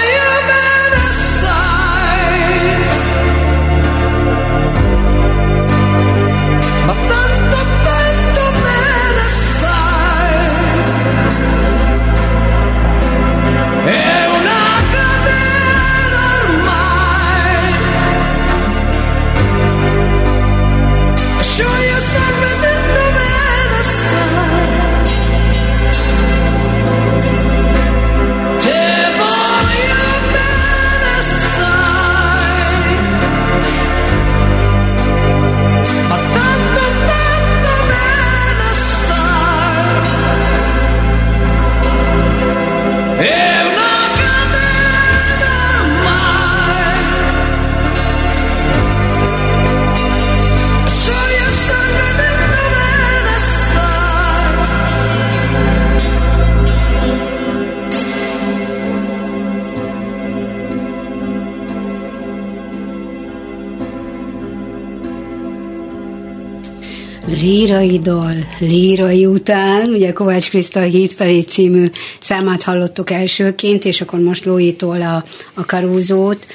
Lírai 67.48 67.98
dal, 67.98 68.34
lírai 68.58 69.26
után, 69.26 69.86
ugye 69.88 70.12
Kovács 70.12 70.48
Kriszta 70.48 70.80
Hídfelé 70.80 71.40
című 71.40 71.86
számát 72.20 72.62
hallottuk 72.62 73.10
elsőként, 73.10 73.84
és 73.84 74.00
akkor 74.00 74.18
most 74.20 74.44
Lóitól 74.44 75.02
a, 75.02 75.24
a 75.54 75.64
Karúzót. 75.66 76.46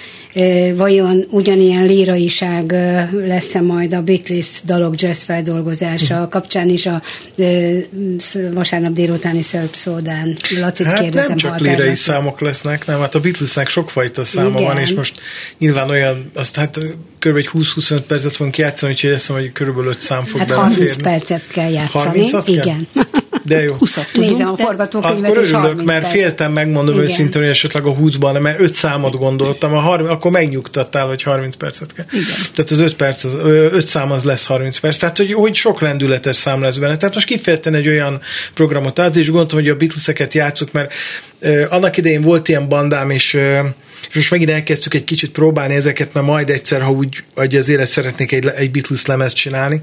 Vajon 0.75 1.25
ugyanilyen 1.29 1.85
líraiság 1.85 2.71
lesz-e 3.25 3.61
majd 3.61 3.93
a 3.93 4.01
Beatles 4.01 4.61
dalok 4.65 5.01
jazz 5.01 5.21
feldolgozása 5.21 6.27
kapcsán 6.27 6.69
is 6.69 6.85
a 6.85 7.01
vasárnap 8.53 8.93
délutáni 8.93 9.41
szörp 9.41 9.73
szódán? 9.75 10.37
Lacit 10.59 10.85
Hát 10.85 10.99
kérdezem. 10.99 11.27
nem 11.27 11.37
csak 11.37 11.59
lírai 11.59 11.95
számok 11.95 12.41
lesznek, 12.41 12.85
nem, 12.85 12.99
hát 12.99 13.15
a 13.15 13.19
Beatlesnek 13.19 13.69
sokfajta 13.69 14.23
száma 14.23 14.49
Igen. 14.49 14.63
van, 14.63 14.77
és 14.77 14.93
most 14.93 15.21
nyilván 15.57 15.89
olyan, 15.89 16.31
azt 16.33 16.55
hát 16.55 16.79
kb. 17.19 17.35
egy 17.35 17.49
20-25 17.53 18.01
percet 18.07 18.35
fogunk 18.35 18.57
játszani, 18.57 18.91
úgyhogy 18.91 19.11
azt 19.11 19.29
mondom, 19.29 19.45
hogy 19.47 19.55
körülbelül 19.55 19.89
5 19.89 20.01
szám 20.01 20.23
fog 20.23 20.39
Hát 20.39 20.47
beleférni. 20.47 20.75
30 20.75 21.01
percet 21.01 21.47
kell 21.47 21.71
játszani. 21.71 22.29
30-at 22.31 22.61
kell? 22.63 23.03
De 23.43 23.63
jó. 23.63 23.73
20 23.73 23.93
tudunk, 23.93 24.29
Nézem 24.29 24.47
a 24.47 24.57
forgatókönyvet, 24.57 25.29
Akkor 25.29 25.43
örülök, 25.43 25.61
30 25.61 25.85
mert 25.85 26.01
perc. 26.01 26.13
féltem, 26.13 26.51
megmondom 26.51 26.95
Igen. 26.95 27.07
őszintén, 27.07 27.41
hogy 27.41 27.49
esetleg 27.49 27.85
a 27.85 27.95
20-ban, 27.95 28.41
mert 28.41 28.59
5 28.59 28.75
számot 28.75 29.17
gondoltam, 29.17 29.73
a 29.73 29.79
30, 29.79 30.11
akkor 30.11 30.31
megnyugtattál, 30.31 31.07
hogy 31.07 31.23
30 31.23 31.55
percet 31.55 31.93
kell. 31.93 32.05
Igen. 32.11 32.35
Tehát 32.55 32.71
az 32.71 32.79
5 32.79 32.95
perc, 32.95 33.23
az, 33.23 33.33
5 33.33 33.87
szám 33.87 34.11
az 34.11 34.23
lesz 34.23 34.45
30 34.45 34.77
perc. 34.77 34.97
Tehát, 34.97 35.17
hogy, 35.17 35.33
hogy 35.33 35.55
sok 35.55 35.81
lendületes 35.81 36.35
szám 36.35 36.61
lesz 36.61 36.77
benne. 36.77 36.97
Tehát 36.97 37.13
most 37.13 37.27
kifejezetten 37.27 37.73
egy 37.73 37.87
olyan 37.87 38.21
programot 38.53 38.99
az, 38.99 39.17
és 39.17 39.29
gondoltam, 39.29 39.59
hogy 39.59 39.69
a 39.69 39.75
Beatleseket 39.75 40.33
játszuk, 40.33 40.71
mert 40.71 40.93
annak 41.69 41.97
idején 41.97 42.21
volt 42.21 42.47
ilyen 42.47 42.67
bandám, 42.67 43.09
és 43.09 43.37
és 44.09 44.15
most 44.15 44.31
megint 44.31 44.49
elkezdtük 44.49 44.93
egy 44.93 45.03
kicsit 45.03 45.31
próbálni 45.31 45.75
ezeket, 45.75 46.13
mert 46.13 46.25
majd 46.25 46.49
egyszer, 46.49 46.81
ha 46.81 46.91
úgy 46.91 47.23
adja 47.33 47.59
az 47.59 47.69
élet, 47.69 47.89
szeretnék 47.89 48.31
egy, 48.31 48.47
egy 48.47 48.71
Beatles 48.71 49.05
lemezt 49.05 49.35
csinálni 49.35 49.79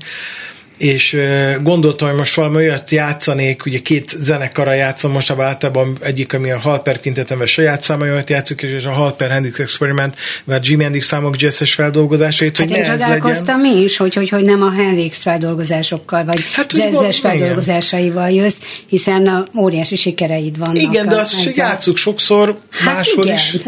és 0.81 1.17
gondoltam, 1.63 2.09
hogy 2.09 2.17
most 2.17 2.35
valami 2.35 2.57
olyat 2.57 2.91
játszanék, 2.91 3.67
ugye 3.67 3.79
két 3.79 4.15
zenekarra 4.21 4.73
játszom 4.73 5.13
most 5.13 5.31
általában 5.31 5.99
egyik, 6.01 6.33
ami 6.33 6.51
a 6.51 6.59
Halper 6.59 7.01
kintetemben 7.01 7.47
saját 7.47 7.83
számaimat 7.83 8.31
játszuk, 8.31 8.63
és 8.63 8.85
a 8.85 8.91
Halper 8.91 9.31
Hendrix 9.31 9.59
Experiment, 9.59 10.17
vagy 10.45 10.69
Jimi 10.69 10.83
Hendrix 10.83 11.07
számok 11.07 11.41
jazzes 11.41 11.75
feldolgozásait, 11.75 12.57
Hát 12.57 12.69
hogy 12.69 12.77
én 12.77 12.83
ne 12.83 12.93
ez 12.93 13.41
legyen. 13.41 13.61
mi 13.61 13.83
is, 13.83 13.97
hogy, 13.97 14.15
hogy, 14.15 14.29
hogy 14.29 14.45
nem 14.45 14.63
a 14.63 14.71
Hendrix 14.71 15.23
feldolgozásokkal, 15.23 16.25
vagy 16.25 16.41
Hát, 16.53 16.55
hát, 16.55 16.93
jazzes 16.93 17.19
feldolgozásaival 17.19 18.31
jössz, 18.31 18.59
hiszen 18.87 19.27
a 19.27 19.45
óriási 19.59 19.97
sikereid 19.97 20.59
vannak. 20.59 20.83
Igen, 20.83 21.09
de 21.09 21.17
azt 21.17 21.47
is 21.47 21.57
játszuk 21.57 21.97
sokszor, 21.97 22.59
Hát 22.71 22.95
máshol 22.95 23.25
igen. 23.25 23.37
is. 23.37 23.57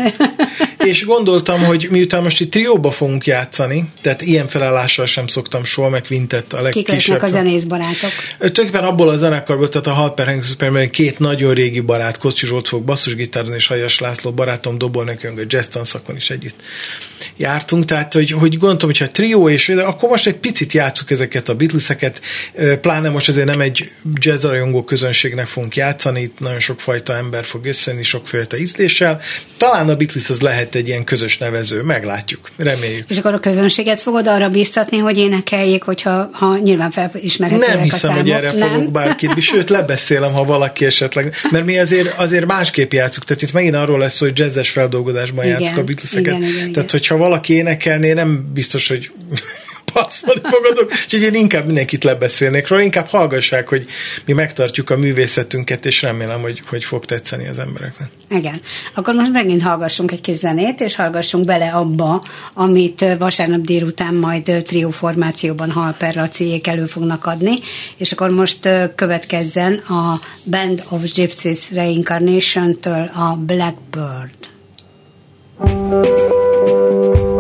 És 0.85 1.05
gondoltam, 1.05 1.65
hogy 1.65 1.89
miután 1.91 2.23
most 2.23 2.41
itt 2.41 2.51
trióba 2.51 2.91
fogunk 2.91 3.27
játszani, 3.27 3.85
tehát 4.01 4.23
ilyen 4.23 4.49
felállással 4.49 5.07
sem 5.07 5.27
szoktam 5.27 5.65
soha, 5.65 5.89
meg 5.89 6.03
Quintet 6.03 6.53
a 6.53 6.63
legkisebb. 6.63 6.97
Lesznek 7.07 7.29
a 7.29 7.33
zenész 7.33 7.63
barátok? 7.63 8.11
Tulajdonképpen 8.39 8.85
abból 8.85 9.09
a 9.09 9.17
zenekarból, 9.17 9.69
tehát 9.69 9.87
a 9.87 9.93
Halper 9.93 10.27
Hanks 10.27 10.47
Superman 10.47 10.91
két 10.91 11.19
nagyon 11.19 11.55
régi 11.55 11.81
barát, 11.81 12.19
Kocsis 12.19 12.49
Zsolt 12.49 12.69
fog 12.69 12.83
basszusgitározni, 12.83 13.55
és 13.55 13.67
Hajas 13.67 13.99
László 13.99 14.31
barátom 14.31 14.79
dobol 14.79 15.05
nekünk 15.05 15.39
a 15.39 15.43
jazz 15.47 15.67
tanszakon 15.67 16.17
is 16.17 16.31
együtt 16.31 16.57
jártunk, 17.37 17.85
tehát 17.85 18.13
hogy, 18.13 18.31
hogy 18.31 18.59
gondoltam, 18.59 18.89
hogyha 18.89 19.11
trió, 19.11 19.49
és 19.49 19.69
akkor 19.69 20.09
most 20.09 20.27
egy 20.27 20.37
picit 20.37 20.73
játszuk 20.73 21.11
ezeket 21.11 21.49
a 21.49 21.55
Beatleseket, 21.55 22.21
pláne 22.81 23.09
most 23.09 23.29
azért 23.29 23.47
nem 23.47 23.61
egy 23.61 23.91
jazz 24.15 24.45
rajongó 24.45 24.85
közönségnek 24.85 25.47
fogunk 25.47 25.77
játszani, 25.77 26.21
itt 26.21 26.39
nagyon 26.41 26.59
sokfajta 26.59 27.17
ember 27.17 27.45
fog 27.45 27.65
összejönni, 27.65 28.05
sokfajta 28.05 28.57
ízléssel. 28.57 29.21
Talán 29.57 29.89
a 29.89 29.97
Beatles 29.97 30.31
az 30.31 30.41
lehet 30.41 30.63
lehet 30.63 30.75
egy 30.75 30.89
ilyen 30.89 31.05
közös 31.05 31.39
nevező, 31.39 31.83
meglátjuk, 31.83 32.51
reméljük. 32.57 33.11
És 33.11 33.19
akkor 33.19 33.35
a 33.35 33.39
közönséget 33.39 34.01
fogod 34.01 34.27
arra 34.27 34.49
biztatni, 34.49 34.99
hogy 34.99 35.19
énekeljék, 35.19 35.83
hogyha 35.83 36.29
ha 36.33 36.59
nyilván 36.59 36.91
felismerhetőek 36.93 37.75
Nem 37.75 37.83
hiszem, 37.83 38.11
a 38.11 38.15
hogy 38.15 38.31
erre 38.31 38.53
nem? 38.53 38.69
fogok 38.69 38.91
bárkit, 38.91 39.41
sőt 39.53 39.71
lebeszélem, 39.71 40.33
ha 40.33 40.45
valaki 40.45 40.85
esetleg, 40.85 41.35
mert 41.51 41.65
mi 41.65 41.79
azért, 41.79 42.19
azért 42.19 42.47
másképp 42.47 42.93
játszunk, 42.93 43.27
tehát 43.27 43.43
itt 43.43 43.53
megint 43.53 43.75
arról 43.75 43.99
lesz, 43.99 44.19
hogy 44.19 44.39
jazzes 44.39 44.71
feldolgozásban 44.71 45.45
Igen, 45.45 45.59
játszunk 45.59 45.79
a 45.79 45.85
Beatleseket. 45.85 46.27
igen, 46.27 46.43
igen, 46.43 46.55
igen. 46.59 46.73
Tehát, 46.73 46.91
hogyha 46.91 47.17
valaki 47.17 47.55
énekelné, 47.55 48.13
nem 48.13 48.51
biztos, 48.55 48.89
hogy 48.89 49.11
passzolni 49.93 50.41
fogadok, 50.43 50.91
úgyhogy 50.91 51.23
én 51.23 51.35
inkább 51.35 51.67
mindenkit 51.67 52.05
lebeszélnék 52.05 52.69
róla, 52.69 52.83
inkább 52.83 53.07
hallgassák, 53.07 53.69
hogy 53.69 53.87
mi 54.25 54.33
megtartjuk 54.33 54.91
a 54.91 54.97
művészetünket, 54.97 55.87
és 55.87 56.03
remélem, 56.03 56.41
hogy, 56.41 56.63
hogy 56.69 56.85
fog 56.85 57.05
tetszeni 57.05 57.49
az 57.49 57.59
embereknek. 57.59 58.11
Igen. 58.29 58.61
Akkor 58.95 59.15
most 59.15 59.33
megint 59.33 59.63
hallgassunk 59.63 60.11
egy 60.13 60.21
kis 60.21 60.37
zenét, 60.37 60.81
és 60.81 60.95
hallgassunk 60.95 61.45
bele 61.45 61.71
abba, 61.71 62.23
amit 62.55 63.05
vasárnap 63.19 63.61
délután 63.61 64.15
majd 64.15 64.63
trió 64.67 64.91
formációban 64.91 65.71
Halper 65.71 66.15
Laciék 66.15 66.67
elő 66.67 66.87
fognak 66.87 67.27
adni, 67.27 67.59
és 67.97 68.13
akkor 68.13 68.31
most 68.31 68.69
következzen 68.95 69.75
a 69.75 70.21
Band 70.45 70.85
of 70.89 71.03
Gypsies 71.03 71.71
Reincarnation-től 71.71 73.11
a 73.15 73.37
Blackbird. 73.37 74.51
thank 75.65 77.17
you 77.17 77.32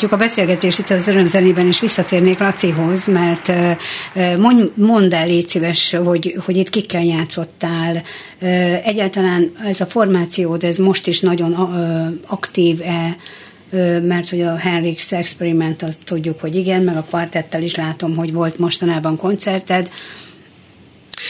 folytatjuk 0.00 0.20
a 0.20 0.28
beszélgetést 0.28 0.78
itt 0.78 0.90
az 0.90 1.08
örömzenében, 1.08 1.66
és 1.66 1.80
visszatérnék 1.80 2.38
Lacihoz, 2.38 3.06
mert 3.06 3.52
mondd 4.74 5.14
el, 5.14 5.26
légy 5.26 5.48
szíves, 5.48 5.94
hogy, 6.04 6.36
hogy 6.44 6.56
itt 6.56 6.68
kikkel 6.68 7.02
játszottál. 7.04 8.02
Egyáltalán 8.84 9.52
ez 9.66 9.80
a 9.80 9.86
formációd, 9.86 10.64
ez 10.64 10.76
most 10.76 11.06
is 11.06 11.20
nagyon 11.20 11.52
aktív-e, 12.26 13.16
mert 14.00 14.28
hogy 14.28 14.40
a 14.40 14.56
Henrix 14.56 15.12
Experiment, 15.12 15.82
azt 15.82 15.98
tudjuk, 16.04 16.40
hogy 16.40 16.54
igen, 16.54 16.82
meg 16.82 16.96
a 16.96 17.04
kvartettel 17.08 17.62
is 17.62 17.74
látom, 17.74 18.16
hogy 18.16 18.32
volt 18.32 18.58
mostanában 18.58 19.16
koncerted. 19.16 19.90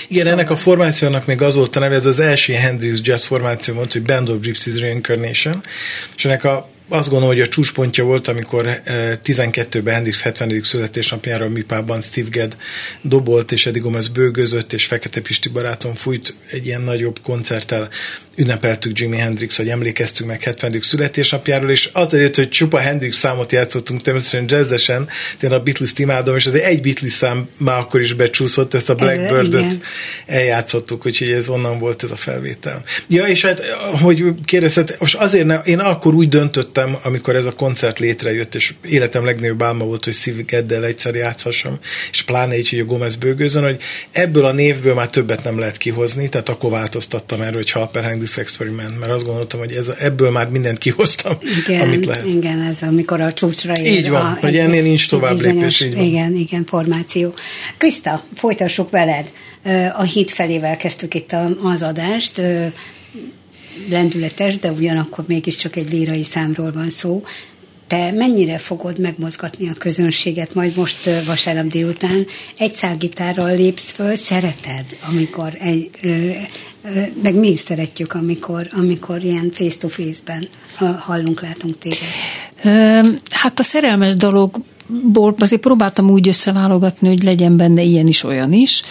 Igen, 0.08 0.24
szóval. 0.24 0.38
ennek 0.38 0.50
a 0.50 0.56
formációnak 0.56 1.26
még 1.26 1.42
az 1.42 1.54
volt 1.54 1.76
a 1.76 1.80
neve, 1.80 1.94
ez 1.94 2.06
az 2.06 2.20
első 2.20 2.52
Hendrix 2.52 3.00
jazz 3.02 3.24
formáció 3.24 3.74
volt, 3.74 3.92
hogy 3.92 4.02
Band 4.02 4.28
of 4.28 4.40
Gypsies 4.40 4.80
Reincarnation, 4.80 5.60
és 6.16 6.24
ennek 6.24 6.44
a 6.44 6.68
azt 6.92 7.08
gondolom, 7.08 7.34
hogy 7.34 7.44
a 7.44 7.48
csúcspontja 7.48 8.04
volt, 8.04 8.28
amikor 8.28 8.80
12-ben 9.24 9.86
eh, 9.86 9.94
Hendrix 9.94 10.22
70. 10.22 10.62
születésnapjára 10.62 11.44
a 11.44 11.48
Mipában 11.48 12.02
Steve 12.02 12.28
Gedd 12.28 12.52
dobolt, 13.02 13.52
és 13.52 13.66
Eddie 13.66 13.82
Gomez 13.82 14.08
bőgözött, 14.08 14.72
és 14.72 14.84
Fekete 14.84 15.20
Pisti 15.20 15.48
barátom 15.48 15.94
fújt 15.94 16.34
egy 16.50 16.66
ilyen 16.66 16.80
nagyobb 16.80 17.18
koncerttel 17.22 17.88
ünnepeltük 18.36 18.98
Jimi 18.98 19.16
Hendrix, 19.16 19.56
hogy 19.56 19.68
emlékeztünk 19.68 20.30
meg 20.30 20.42
70. 20.42 20.80
születésnapjáról, 20.80 21.70
és 21.70 21.90
azért, 21.92 22.36
hogy 22.36 22.48
csupa 22.48 22.78
Hendrix 22.78 23.16
számot 23.16 23.52
játszottunk, 23.52 24.02
természetesen 24.02 24.58
jazzesen, 24.58 25.08
én 25.40 25.52
a 25.52 25.60
Beatles-t 25.60 25.98
imádom, 25.98 26.36
és 26.36 26.46
azért 26.46 26.64
egy 26.64 26.80
Beatles 26.80 27.12
szám 27.12 27.48
már 27.58 27.78
akkor 27.78 28.00
is 28.00 28.12
becsúszott, 28.12 28.74
ezt 28.74 28.90
a 28.90 28.94
Blackbird-öt 28.94 29.82
eljátszottuk, 30.26 31.06
úgyhogy 31.06 31.30
ez 31.30 31.48
onnan 31.48 31.78
volt 31.78 32.02
ez 32.02 32.10
a 32.10 32.16
felvétel. 32.16 32.82
Ja, 33.08 33.24
és 33.24 33.44
hát, 33.44 33.60
hogy 34.02 34.24
kérdezted, 34.44 34.96
most 34.98 35.14
azért 35.14 35.46
ne, 35.46 35.56
én 35.64 35.78
akkor 35.78 36.14
úgy 36.14 36.28
döntöttem, 36.28 36.79
amikor 37.02 37.36
ez 37.36 37.44
a 37.44 37.52
koncert 37.52 37.98
létrejött, 37.98 38.54
és 38.54 38.74
életem 38.88 39.24
legnagyobb 39.24 39.62
álma 39.62 39.84
volt, 39.84 40.04
hogy 40.04 40.12
Steve 40.12 40.42
Geddel 40.42 40.84
egyszer 40.84 41.14
játszhassam, 41.14 41.78
és 42.10 42.22
pláne 42.22 42.58
így, 42.58 42.68
hogy 42.68 42.78
a 42.78 42.84
Gomez 42.84 43.14
bőgőzön, 43.14 43.62
hogy 43.62 43.80
ebből 44.10 44.44
a 44.44 44.52
névből 44.52 44.94
már 44.94 45.10
többet 45.10 45.44
nem 45.44 45.58
lehet 45.58 45.76
kihozni, 45.76 46.28
tehát 46.28 46.48
akkor 46.48 46.70
változtattam 46.70 47.40
erről, 47.40 47.56
hogy 47.56 47.70
Halper 47.70 48.16
This 48.16 48.36
Experiment, 48.36 48.98
mert 48.98 49.12
azt 49.12 49.24
gondoltam, 49.24 49.60
hogy 49.60 49.72
ez, 49.72 49.92
ebből 49.98 50.30
már 50.30 50.48
mindent 50.48 50.78
kihoztam, 50.78 51.36
igen, 51.66 51.80
amit 51.80 52.06
lehet. 52.06 52.26
Igen, 52.26 52.60
ez 52.60 52.82
amikor 52.82 53.20
a 53.20 53.32
csúcsra 53.32 53.76
ér. 53.76 53.98
Így 53.98 54.08
van, 54.08 54.26
a, 54.26 54.38
hogy 54.40 54.56
ennél 54.56 54.82
nincs 54.82 55.08
tovább 55.08 55.36
bizonyos, 55.36 55.80
lépés. 55.80 55.80
Így 55.80 55.94
van. 55.94 56.04
Igen, 56.04 56.34
igen, 56.34 56.64
formáció. 56.66 57.34
Krista, 57.76 58.24
folytassuk 58.34 58.90
veled. 58.90 59.32
A 59.92 60.02
hit 60.02 60.30
felével 60.30 60.76
kezdtük 60.76 61.14
itt 61.14 61.36
az 61.62 61.82
adást 61.82 62.42
lendületes, 63.88 64.58
de 64.58 64.72
ugyanakkor 64.72 65.24
mégiscsak 65.26 65.76
egy 65.76 65.92
lírai 65.92 66.22
számról 66.22 66.72
van 66.72 66.90
szó. 66.90 67.22
Te 67.86 68.10
mennyire 68.10 68.58
fogod 68.58 68.98
megmozgatni 68.98 69.68
a 69.68 69.74
közönséget 69.78 70.54
majd 70.54 70.76
most 70.76 71.24
vasárnap 71.26 71.66
délután? 71.66 72.26
Egy 72.58 72.72
szálgitárral 72.72 73.56
lépsz 73.56 73.90
föl, 73.90 74.16
szereted, 74.16 74.84
amikor 75.08 75.56
egy, 75.60 75.90
meg 77.22 77.34
mi 77.34 77.48
is 77.48 77.60
szeretjük, 77.60 78.14
amikor, 78.14 78.68
amikor 78.72 79.24
ilyen 79.24 79.50
face-to-face-ben 79.52 80.48
hallunk, 80.98 81.40
látunk 81.40 81.78
téged. 81.78 83.18
Hát 83.30 83.58
a 83.58 83.62
szerelmes 83.62 84.16
dologból 84.16 85.34
azért 85.38 85.60
próbáltam 85.60 86.10
úgy 86.10 86.28
összeválogatni, 86.28 87.08
hogy 87.08 87.22
legyen 87.22 87.56
benne 87.56 87.82
ilyen 87.82 88.06
is, 88.06 88.22
olyan 88.22 88.52
is. 88.52 88.82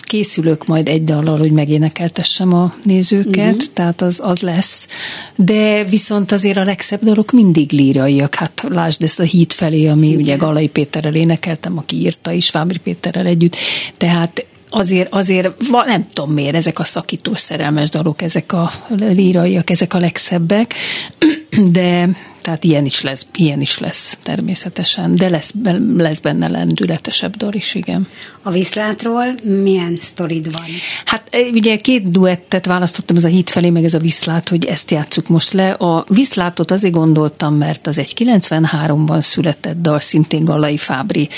Készülök 0.00 0.66
majd 0.66 0.88
egy 0.88 1.04
dallal, 1.04 1.38
hogy 1.38 1.52
megénekeltessem 1.52 2.52
a 2.52 2.74
nézőket, 2.84 3.54
uh-huh. 3.54 3.72
tehát 3.74 4.00
az, 4.02 4.20
az 4.22 4.40
lesz. 4.40 4.88
De 5.36 5.84
viszont 5.84 6.32
azért 6.32 6.56
a 6.56 6.64
legszebb 6.64 7.04
dalok 7.04 7.30
mindig 7.30 7.72
líraiak. 7.72 8.34
Hát 8.34 8.64
lásd 8.68 9.02
ezt 9.02 9.20
a 9.20 9.22
híd 9.22 9.52
felé, 9.52 9.86
ami 9.86 10.06
Igen. 10.06 10.20
ugye 10.20 10.36
Galai 10.36 10.68
Péterrel 10.68 11.14
énekeltem, 11.14 11.78
aki 11.78 11.96
írta 11.96 12.32
is, 12.32 12.50
Fábri 12.50 12.78
Péterrel 12.78 13.26
együtt. 13.26 13.56
Tehát 13.96 14.46
azért, 14.70 15.14
azért 15.14 15.50
nem 15.86 16.06
tudom 16.12 16.32
miért, 16.32 16.54
ezek 16.54 16.78
a 16.78 16.84
szakítós 16.84 17.40
szerelmes 17.40 17.90
dalok, 17.90 18.22
ezek 18.22 18.52
a 18.52 18.72
líraiak, 18.88 19.70
ezek 19.70 19.94
a 19.94 19.98
legszebbek, 19.98 20.74
de 21.72 22.08
tehát 22.42 22.64
ilyen 22.64 22.84
is 22.84 23.00
lesz, 23.00 23.26
ilyen 23.34 23.60
is 23.60 23.78
lesz 23.78 24.18
természetesen, 24.22 25.14
de 25.16 25.28
lesz, 25.28 25.54
lesz 25.96 26.18
benne 26.18 26.48
lendületesebb 26.48 27.36
dal 27.36 27.52
is, 27.52 27.74
igen. 27.74 28.08
A 28.42 28.50
Viszlátról 28.50 29.34
milyen 29.42 29.96
sztorid 30.00 30.52
van? 30.52 30.64
Hát 31.04 31.28
e, 31.30 31.38
ugye 31.52 31.76
két 31.76 32.10
duettet 32.10 32.66
választottam, 32.66 33.16
ez 33.16 33.24
a 33.24 33.28
hit 33.28 33.50
felé, 33.50 33.70
meg 33.70 33.84
ez 33.84 33.94
a 33.94 33.98
Viszlát, 33.98 34.48
hogy 34.48 34.64
ezt 34.64 34.90
játsszuk 34.90 35.28
most 35.28 35.52
le. 35.52 35.70
A 35.70 36.04
Viszlátot 36.08 36.70
azért 36.70 36.94
gondoltam, 36.94 37.54
mert 37.54 37.86
az 37.86 37.98
egy 37.98 38.14
93-ban 38.18 39.20
született 39.20 39.80
dal, 39.80 40.00
szintén 40.00 40.44
Galai 40.44 40.76
Fábri, 40.76 41.28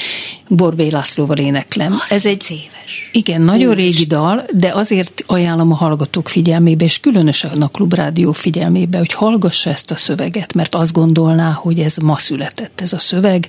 Borbély 0.48 0.90
Lászlóval 0.90 1.36
éneklem. 1.36 1.94
Ez 2.08 2.26
egy 2.26 2.44
éves. 2.50 3.10
Igen, 3.12 3.40
nagyon 3.40 3.74
régi 3.74 4.04
dal, 4.04 4.44
de 4.52 4.72
azért 4.72 5.24
ajánlom 5.26 5.72
a 5.72 5.74
hallgatók 5.74 6.28
figyelmébe, 6.28 6.84
és 6.84 7.00
különösen 7.00 7.62
a 7.62 7.68
Klubrádió 7.68 8.32
figyelmébe, 8.32 8.98
hogy 8.98 9.12
hallgassa 9.12 9.70
ezt 9.70 9.90
a 9.90 9.96
szöveget, 9.96 10.54
mert 10.54 10.74
az 10.74 10.90
gondolná, 10.94 11.52
hogy 11.52 11.78
ez 11.78 11.96
ma 11.96 12.18
született 12.18 12.80
ez 12.80 12.92
a 12.92 12.98
szöveg, 12.98 13.48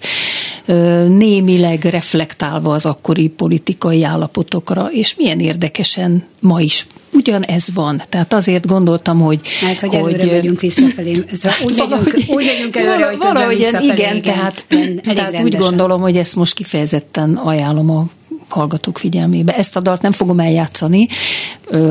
némileg 1.08 1.84
reflektálva 1.84 2.74
az 2.74 2.86
akkori 2.86 3.28
politikai 3.28 4.04
állapotokra, 4.04 4.88
és 4.92 5.16
milyen 5.16 5.40
érdekesen 5.40 6.24
ma 6.40 6.62
is 6.62 6.88
ugyanez 7.12 7.70
van. 7.74 8.02
Tehát 8.10 8.34
azért 8.34 8.68
gondoltam, 8.68 9.20
hogy... 9.20 9.40
Hát, 9.62 9.80
hogy, 9.80 9.96
hogy 9.96 10.14
előre 10.14 10.32
megyünk 10.32 10.62
visszafelé. 10.62 11.24
Ez 11.32 11.42
hát 11.42 11.62
úgy, 11.64 11.76
valahogy, 11.88 12.14
megyünk, 12.14 12.38
úgy 12.38 12.46
megyünk 12.46 12.76
előre, 12.76 13.06
hogy 13.06 13.18
valahogy 13.18 13.60
igen, 13.60 13.84
igen, 13.84 14.22
tehát, 14.22 14.66
tehát 15.04 15.42
úgy 15.42 15.56
gondolom, 15.56 16.02
hogy 16.02 16.18
ezt 16.18 16.36
most 16.36 16.54
kifejezetten 16.54 17.36
ajánlom 17.36 17.90
a 17.90 18.06
hallgatók 18.48 18.98
figyelmébe. 18.98 19.56
Ezt 19.56 19.76
a 19.76 19.80
dalt 19.82 20.02
nem 20.02 20.12
fogom 20.12 20.40
eljátszani, 20.40 21.08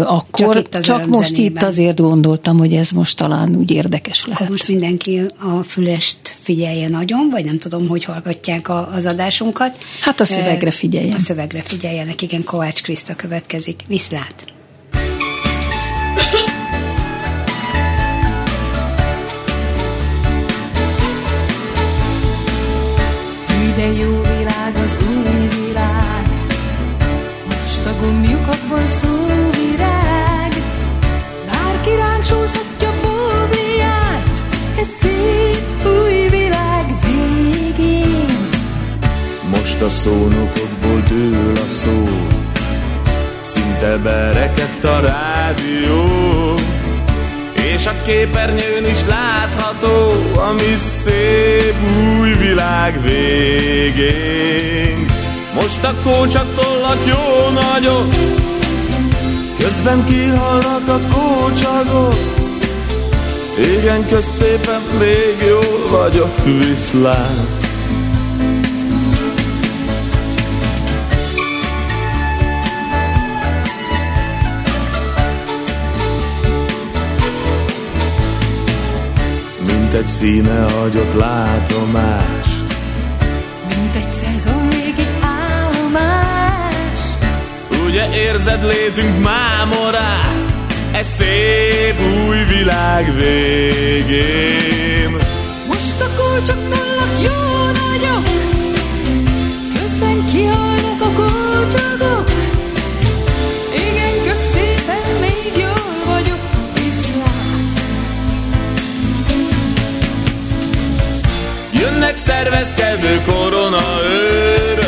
akkor 0.04 0.54
csak, 0.54 0.74
itt 0.74 0.82
csak 0.82 1.06
most 1.06 1.36
itt 1.36 1.62
azért 1.62 2.00
gondoltam, 2.00 2.58
hogy 2.58 2.72
ez 2.72 2.90
most 2.90 3.16
talán 3.16 3.56
úgy 3.56 3.70
érdekes 3.70 4.24
lehet. 4.26 4.40
Akkor 4.40 4.50
most 4.50 4.68
mindenki 4.68 5.20
a 5.38 5.62
fülest 5.62 6.18
figyelje 6.24 6.88
nagyon, 6.88 7.28
vagy 7.30 7.44
nem 7.44 7.58
tudom, 7.58 7.88
hogy 7.88 8.04
hallgatják 8.04 8.68
a, 8.68 8.90
az 8.94 9.06
adásunkat. 9.06 9.78
Hát 10.00 10.20
a 10.20 10.24
szövegre 10.24 10.70
figyeljen. 10.70 11.14
A 11.14 11.18
szövegre 11.18 11.62
figyeljenek, 11.62 12.22
igen, 12.22 12.44
Kovács 12.44 12.82
Kriszta 12.82 13.14
következik. 13.14 13.80
Viszlát! 13.88 14.44
De 23.76 23.86
jó 23.86 24.23
szól 28.86 29.50
virág, 29.50 30.52
bárki 31.46 31.96
ránk 31.96 32.24
sózhatja 32.24 32.92
bóvéját, 33.02 34.42
ez 34.80 34.88
szép 35.00 35.86
új 36.02 36.28
világ 36.28 36.94
végén. 37.04 38.48
Most 39.48 39.80
a 39.80 39.90
szónokokból 39.90 41.02
dől 41.08 41.52
a 41.54 41.68
szó, 41.68 42.08
szinte 43.40 43.96
berekedt 43.96 44.84
a 44.84 45.00
rádió, 45.00 46.54
és 47.74 47.86
a 47.86 47.94
képernyőn 48.04 48.86
is 48.86 49.04
látható, 49.08 50.12
ami 50.50 50.74
szép 50.76 51.74
új 52.18 52.32
világ 52.32 53.02
végén. 53.02 55.06
Most 55.54 55.84
a 55.84 55.94
kócsak 56.02 56.54
tollak 56.54 56.98
jó 57.06 57.50
nagyok, 57.50 58.14
közben 59.64 60.04
kihalnak 60.04 60.88
a 60.88 61.00
kócsagok. 61.12 62.14
Igen, 63.78 64.06
kösz 64.08 64.26
szépen, 64.26 64.80
még 64.98 65.48
jól 65.48 65.88
vagyok, 65.90 66.44
viszlát. 66.44 67.62
Mint 79.66 79.94
egy 79.94 80.08
színe 80.08 80.66
hagyott 80.72 81.14
látomás 81.14 82.53
érzed 88.16 88.64
létünk 88.64 89.22
mámorát? 89.22 90.56
E 90.92 91.02
szép 91.02 92.00
új 92.26 92.44
világ 92.56 93.16
végén. 93.16 95.10
Most 95.66 96.00
a 96.00 96.08
kulcsok 96.16 96.68
tollak 96.68 97.12
jó 97.22 97.66
nagyok. 97.82 98.24
Közben 99.80 100.24
kihalnak 100.32 101.00
a 101.00 101.10
kulcsokok. 101.14 102.30
Igen, 103.74 104.26
kösz 104.26 104.50
szépen, 104.52 105.24
jól 105.56 106.14
vagyok 106.14 106.38
Viszlát. 106.74 107.78
Jönnek 111.72 112.16
szervezkedő 112.16 113.22
korona 113.26 113.82
őrök 114.04 114.83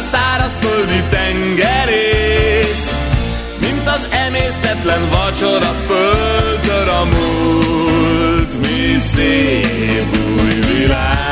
szárazföldi 0.00 1.02
tengerész, 1.10 2.90
mint 3.60 3.86
az 3.86 4.08
emésztetlen 4.26 5.08
vacsora 5.10 5.74
földtör 5.86 6.88
a 6.88 7.04
múlt, 7.04 8.60
mi 8.60 8.98
szép 8.98 10.16
új 10.38 10.60
világ. 10.74 11.26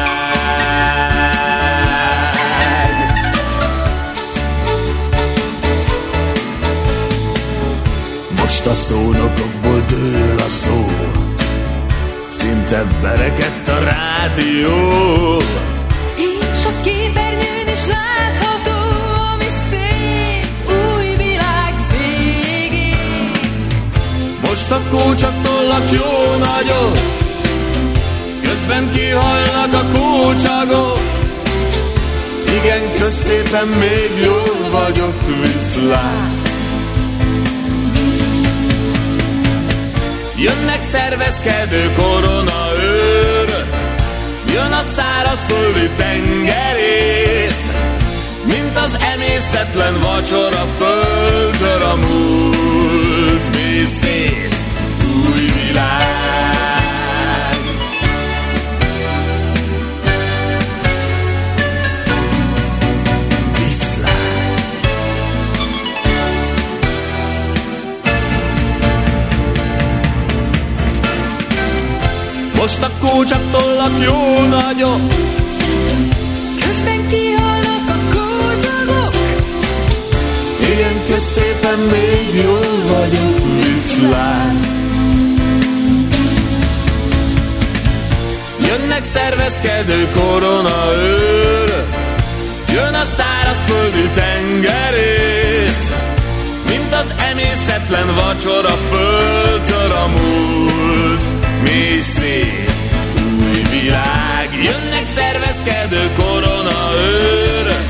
Most 8.40 8.66
a 8.66 8.74
szónokokból 8.74 9.84
dől 9.88 10.38
a 10.38 10.48
szó, 10.48 10.90
szinte 12.28 12.84
berekedt 13.02 13.68
a 13.68 13.78
rádió. 13.78 15.42
Képernyőn 17.14 17.68
is 17.72 17.86
látható, 17.86 18.78
ami 19.32 19.48
szép 19.70 20.46
új 20.66 21.16
világ 21.16 21.74
végén. 21.90 23.30
Most 24.40 24.70
a 24.70 24.80
kócsak 24.90 25.42
tollak 25.42 25.90
jó 25.90 26.36
nagyok, 26.38 26.98
közben 28.42 28.90
a 29.74 29.84
kócsagok. 29.92 30.98
Igen, 32.62 32.90
közszépen 32.98 33.66
még 33.66 34.10
jól 34.24 34.70
vagyok, 34.70 35.20
viszlát. 35.42 36.48
Jönnek 40.36 40.82
szervezkedő 40.82 41.92
koronaőrök, 41.96 42.53
jön 44.54 44.72
a 44.72 44.82
szárazföldi 44.82 45.88
tengerész, 45.96 47.70
mint 48.44 48.76
az 48.76 48.98
emésztetlen 49.14 50.00
vacsora 50.00 50.66
földtör 50.78 51.82
a 51.82 51.94
múlt, 51.94 53.48
mi 53.56 53.86
szép 53.86 54.54
új 55.02 55.50
világ. 55.66 56.23
A 73.14 73.16
kócsak 73.16 73.42
tollak 73.50 74.02
jó 74.04 74.46
nagyok, 74.46 75.00
Közben 76.60 77.06
kihallnak 77.08 77.88
a 77.88 77.98
kócsagok, 78.14 79.14
igen, 80.60 81.06
közszépen 81.06 81.78
még 81.78 82.42
jól 82.44 82.96
vagyok, 82.96 83.38
viszlát. 83.56 84.66
Jönnek 88.66 89.04
szervezkedő 89.04 90.08
koronaőrök, 90.14 91.88
jön 92.72 92.94
a 92.94 93.04
szárazföldi 93.04 94.08
tengerész, 94.14 95.90
mint 96.68 96.92
az 96.92 97.14
emésztetlen 97.30 98.14
vacsora 98.14 98.76
földtör 98.90 99.90
a 100.04 100.06
múlt, 100.06 101.28
mi 101.62 102.00
szép. 102.02 102.73
Jönnek 104.64 105.06
szervezkedő 105.06 106.10
koronaőrök, 106.16 107.84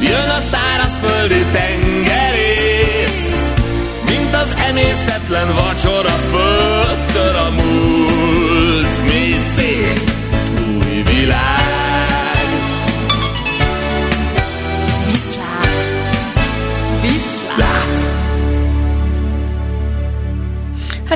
jön 0.00 0.30
a 0.36 0.40
szárazföldi 0.40 1.44
tengerész, 1.52 3.26
mint 4.04 4.34
az 4.34 4.54
emésztetlen 4.68 5.54
vacsora 5.54 6.16
földtör 6.30 7.34
a 7.34 7.50
múlt, 7.50 8.47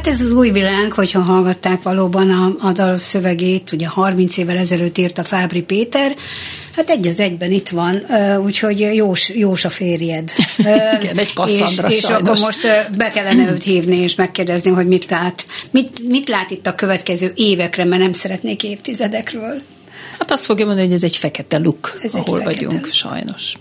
Hát 0.02 0.12
ez 0.12 0.20
az 0.20 0.32
új 0.32 0.50
világ, 0.50 0.92
hogyha 0.92 1.20
hallgatták 1.20 1.82
valóban 1.82 2.30
a, 2.30 2.66
a 2.66 2.72
dal 2.72 2.98
szövegét, 2.98 3.72
ugye 3.72 3.86
30 3.86 4.36
évvel 4.36 4.56
ezelőtt 4.56 4.98
írta 4.98 5.24
Fábri 5.24 5.62
Péter, 5.62 6.16
hát 6.76 6.90
egy 6.90 7.06
az 7.06 7.20
egyben 7.20 7.52
itt 7.52 7.68
van, 7.68 8.06
úgyhogy 8.44 8.80
jós, 8.80 9.28
jós 9.28 9.64
a 9.64 9.68
férjed. 9.68 10.32
Igen, 11.00 11.18
egy 11.18 11.32
Kasszandra 11.32 11.90
és, 11.90 11.98
és 11.98 12.04
akkor 12.04 12.38
most 12.38 12.90
be 12.96 13.10
kellene 13.10 13.50
őt 13.50 13.62
hívni 13.62 13.96
és 13.96 14.14
megkérdezni, 14.14 14.70
hogy 14.70 14.86
mit 14.86 15.10
lát. 15.10 15.46
Mit, 15.70 16.08
mit 16.08 16.28
lát 16.28 16.50
itt 16.50 16.66
a 16.66 16.74
következő 16.74 17.32
évekre, 17.34 17.84
mert 17.84 18.02
nem 18.02 18.12
szeretnék 18.12 18.62
évtizedekről. 18.62 19.62
Hát 20.18 20.30
azt 20.30 20.44
fogja 20.44 20.64
mondani, 20.66 20.86
hogy 20.86 20.96
ez 20.96 21.02
egy 21.02 21.16
fekete 21.16 21.58
luk, 21.58 21.92
Ez 22.02 22.14
egy 22.14 22.20
ahol 22.20 22.38
fekete 22.38 22.64
vagyunk, 22.64 22.84
luk. 22.84 22.92
sajnos. 22.92 23.54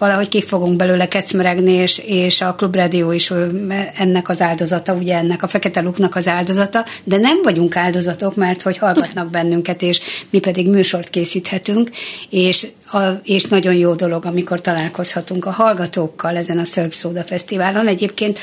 Valahogy 0.00 0.28
ki 0.28 0.42
fogunk 0.42 0.76
belőle 0.76 1.08
kecmeregni, 1.08 1.72
és, 1.72 1.98
és 1.98 2.40
a 2.40 2.54
Klubrádió 2.54 3.12
is 3.12 3.32
ennek 3.94 4.28
az 4.28 4.40
áldozata, 4.40 4.94
ugye 4.94 5.16
ennek 5.16 5.42
a 5.42 5.46
Fekete 5.46 5.80
Luknak 5.80 6.16
az 6.16 6.28
áldozata, 6.28 6.84
de 7.04 7.16
nem 7.16 7.42
vagyunk 7.42 7.76
áldozatok, 7.76 8.34
mert 8.34 8.62
hogy 8.62 8.76
hallgatnak 8.76 9.30
bennünket, 9.30 9.82
és 9.82 10.00
mi 10.30 10.38
pedig 10.38 10.68
műsort 10.68 11.10
készíthetünk, 11.10 11.90
és, 12.30 12.66
a, 12.92 12.98
és 13.24 13.44
nagyon 13.44 13.74
jó 13.74 13.94
dolog, 13.94 14.24
amikor 14.24 14.60
találkozhatunk 14.60 15.44
a 15.44 15.50
hallgatókkal 15.50 16.36
ezen 16.36 16.58
a 16.58 16.64
Szörb 16.64 16.92
Szóda 16.92 17.22
Fesztiválon. 17.22 17.86
Egyébként 17.86 18.38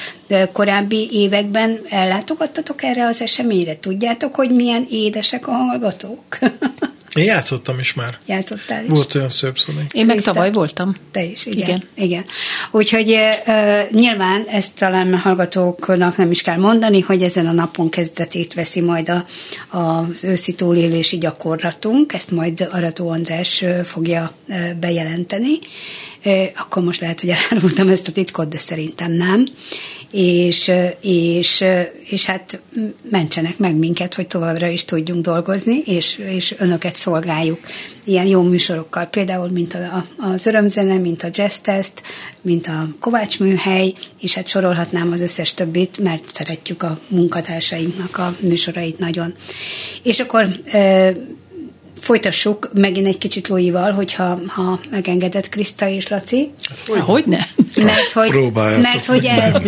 korábbi 0.52 1.10
években 1.12 1.80
ellátogattatok 1.90 2.84
erre 2.84 3.06
az 3.06 3.22
eseményre? 3.22 3.76
Tudjátok, 3.76 4.36
hogy 4.36 4.50
milyen 4.50 4.88
édesek 4.90 5.48
a 5.48 5.52
hallgatók? 5.52 6.40
Én 7.18 7.26
játszottam 7.26 7.80
is 7.80 7.94
már. 7.94 8.18
Játszottál 8.26 8.84
is? 8.84 8.90
Volt 8.90 9.16
olyan 9.16 9.30
szó. 9.30 9.48
Én 9.92 10.06
meg 10.06 10.22
tavaly 10.22 10.52
voltam. 10.52 10.96
Te 11.12 11.24
is, 11.24 11.46
igen. 11.46 11.68
Igen. 11.68 11.84
igen. 11.96 12.26
Úgyhogy 12.72 13.10
e, 13.46 13.88
nyilván 13.92 14.44
ezt 14.48 14.74
talán 14.74 15.14
a 15.14 15.18
hallgatóknak 15.18 16.18
nem 16.18 16.32
is 16.32 16.42
kell 16.42 16.58
mondani, 16.58 17.00
hogy 17.00 17.22
ezen 17.22 17.48
a 17.48 17.52
napon 17.52 17.90
kezdetét 17.90 18.54
veszi 18.54 18.82
majd 18.82 19.10
a, 19.10 19.26
az 19.78 20.24
őszi 20.24 20.54
túlélési 20.54 21.18
gyakorlatunk, 21.18 22.14
ezt 22.14 22.32
majd 22.32 22.70
Arató 22.72 23.10
András 23.10 23.64
fogja 23.84 24.32
bejelenteni. 24.80 25.60
Akkor 26.56 26.84
most 26.84 27.02
lehet, 27.02 27.22
hogy 27.22 27.30
elárultam 27.30 27.88
ezt 27.88 28.08
a 28.08 28.12
titkot, 28.12 28.50
de 28.50 28.60
szerintem 28.60 29.12
nem. 29.12 29.48
És, 30.12 30.72
és, 31.02 31.64
és 32.10 32.26
hát 32.26 32.62
mentsenek 33.10 33.58
meg 33.58 33.76
minket, 33.76 34.14
hogy 34.14 34.28
továbbra 34.28 34.68
is 34.68 34.86
tudjunk 34.86 35.24
dolgozni, 35.24 35.78
és, 35.86 36.18
és 36.18 36.56
önöket 36.58 36.96
szolgáljuk 36.96 37.60
ilyen 38.06 38.26
jó 38.26 38.42
műsorokkal, 38.42 39.06
például 39.06 39.50
mint 39.50 39.74
a, 39.74 40.06
az 40.18 40.46
örömzene, 40.46 40.98
mint 40.98 41.24
a 41.24 41.30
jazz 41.32 41.56
test, 41.56 41.94
mint 42.42 42.68
a 42.68 42.88
Kovács 43.00 43.40
műhely, 43.40 43.94
és 44.20 44.34
hát 44.34 44.48
sorolhatnám 44.48 45.12
az 45.12 45.22
összes 45.22 45.54
többit, 45.54 45.98
mert 45.98 46.24
szeretjük 46.34 46.84
a 46.84 47.00
munkatársainknak 47.08 48.18
a 48.18 48.36
műsorait 48.40 49.00
nagyon. 49.00 49.34
És 50.04 50.20
akkor 50.20 50.48
folytassuk 52.00 52.70
megint 52.74 53.08
egy 53.08 53.18
kicsit 53.18 53.48
Lóival, 53.48 53.92
hogyha 53.92 54.40
ha 54.48 54.80
megengedett 54.92 55.50
Kriszta 55.50 55.90
és 55.90 56.08
Laci. 56.08 56.52
Hogy, 56.86 57.00
hogy 57.00 57.24
ne? 57.26 57.40
Mert 57.84 58.12
hogy, 58.12 58.30
Próbáljátok, 58.30 58.84
mert, 58.84 59.06
hogy, 59.06 59.26
el, 59.26 59.62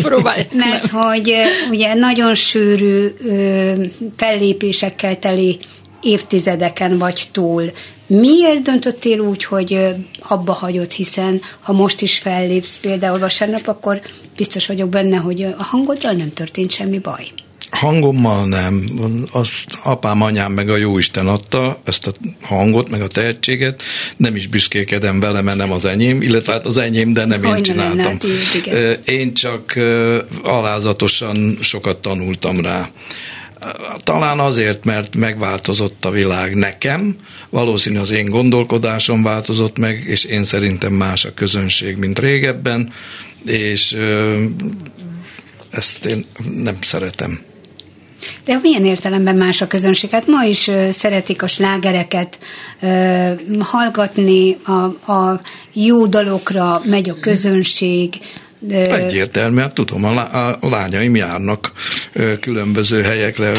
mert 0.53 0.87
hogy 0.87 1.33
ugye 1.69 1.93
nagyon 1.93 2.35
sűrű 2.35 3.07
ö, 3.25 3.73
fellépésekkel 4.15 5.19
teli 5.19 5.59
évtizedeken 6.01 6.97
vagy 6.97 7.27
túl. 7.31 7.71
Miért 8.07 8.61
döntöttél 8.61 9.19
úgy, 9.19 9.43
hogy 9.43 9.87
abba 10.19 10.53
hagyod, 10.53 10.91
hiszen 10.91 11.41
ha 11.61 11.73
most 11.73 12.01
is 12.01 12.17
fellépsz 12.17 12.79
például 12.79 13.19
vasárnap, 13.19 13.67
akkor 13.67 14.01
biztos 14.35 14.67
vagyok 14.67 14.89
benne, 14.89 15.17
hogy 15.17 15.43
a 15.43 15.63
hangoddal 15.63 16.11
nem 16.11 16.33
történt 16.33 16.71
semmi 16.71 16.99
baj. 16.99 17.31
Hangommal 17.71 18.45
nem. 18.47 18.83
Azt 19.31 19.77
apám, 19.83 20.21
anyám 20.21 20.51
meg 20.51 20.69
a 20.69 20.75
jóisten 20.77 21.27
adta, 21.27 21.79
ezt 21.85 22.07
a 22.07 22.11
hangot, 22.41 22.89
meg 22.89 23.01
a 23.01 23.07
tehetséget. 23.07 23.83
Nem 24.17 24.35
is 24.35 24.47
büszkékedem 24.47 25.19
vele, 25.19 25.41
mert 25.41 25.57
nem 25.57 25.71
az 25.71 25.85
enyém, 25.85 26.21
illetve 26.21 26.51
hát 26.51 26.65
az 26.65 26.77
enyém, 26.77 27.13
de 27.13 27.25
nem 27.25 27.43
én 27.43 27.49
Hogy 27.49 27.67
lenne, 27.67 27.89
csináltam. 27.89 28.11
hát 28.11 28.25
igen. 28.55 28.75
Ö, 28.75 28.91
Én 29.05 29.33
csak 29.33 29.73
alázatosan 30.43 31.57
sokat 31.61 31.97
tanultam 31.97 32.61
rá. 32.61 32.89
Talán 34.03 34.39
azért, 34.39 34.85
mert 34.85 35.15
megváltozott 35.15 36.05
a 36.05 36.09
világ 36.09 36.55
nekem, 36.55 37.15
valószínű 37.49 37.97
az 37.97 38.11
én 38.11 38.25
gondolkodásom 38.25 39.23
változott 39.23 39.77
meg, 39.77 40.03
és 40.07 40.23
én 40.23 40.43
szerintem 40.43 40.93
más 40.93 41.25
a 41.25 41.33
közönség, 41.33 41.97
mint 41.97 42.19
régebben, 42.19 42.93
és 43.45 43.97
ezt 45.69 46.05
én 46.05 46.25
nem 46.53 46.77
szeretem. 46.81 47.39
De 48.45 48.59
milyen 48.61 48.85
értelemben 48.85 49.35
más 49.35 49.61
a 49.61 49.67
közönség? 49.67 50.09
Hát 50.09 50.27
ma 50.27 50.43
is 50.43 50.71
szeretik 50.89 51.43
a 51.43 51.47
slágereket 51.47 52.39
hallgatni, 53.59 54.57
a, 54.65 55.11
a 55.11 55.41
jó 55.73 56.05
dalokra 56.05 56.81
megy 56.85 57.09
a 57.09 57.15
közönség, 57.21 58.13
de... 58.59 58.95
Egyértelmű, 58.95 59.59
hát 59.59 59.73
tudom, 59.73 60.03
a 60.03 60.67
lányaim 60.69 61.15
járnak 61.15 61.71
különböző 62.39 63.01
helyekre, 63.01 63.51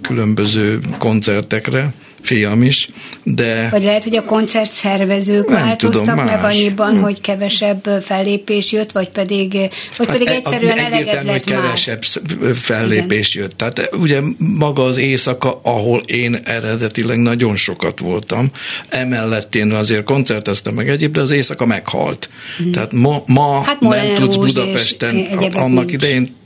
különböző 0.00 0.80
koncertekre, 0.98 1.94
fiam 2.24 2.62
is, 2.62 2.88
de... 3.22 3.68
Vagy 3.70 3.82
lehet, 3.82 4.04
hogy 4.04 4.16
a 4.16 4.24
koncertszervezők 4.24 5.48
nem 5.48 5.60
változtak 5.60 6.08
tudom, 6.08 6.24
meg 6.24 6.44
annyiban, 6.44 6.90
hmm. 6.90 7.02
hogy 7.02 7.20
kevesebb 7.20 7.88
fellépés 8.02 8.72
jött, 8.72 8.92
vagy 8.92 9.08
pedig, 9.08 9.52
vagy 9.96 10.06
hát 10.06 10.06
pedig 10.06 10.28
e- 10.28 10.32
egyszerűen 10.32 10.78
eleged 10.78 11.24
lett 11.24 11.32
hogy 11.32 11.44
kevesebb 11.44 12.04
már. 12.40 12.54
fellépés 12.54 13.34
Igen. 13.34 13.46
jött. 13.46 13.58
Tehát 13.58 13.90
ugye 13.96 14.20
maga 14.38 14.84
az 14.84 14.96
éjszaka, 14.96 15.60
ahol 15.62 16.02
én 16.06 16.40
eredetileg 16.44 17.18
nagyon 17.18 17.56
sokat 17.56 17.98
voltam, 17.98 18.50
emellett 18.88 19.54
én 19.54 19.72
azért 19.72 20.04
koncerteztem 20.04 20.74
meg 20.74 20.88
egyéb, 20.88 21.12
de 21.12 21.20
az 21.20 21.30
éjszaka 21.30 21.66
meghalt. 21.66 22.28
Hmm. 22.56 22.72
Tehát 22.72 22.92
ma, 22.92 23.22
ma 23.26 23.62
hát 23.62 23.80
nem 23.80 24.14
tudsz 24.14 24.36
Budapesten, 24.36 25.16
annak 25.52 25.84
nincs. 25.84 25.92
idején 25.92 26.42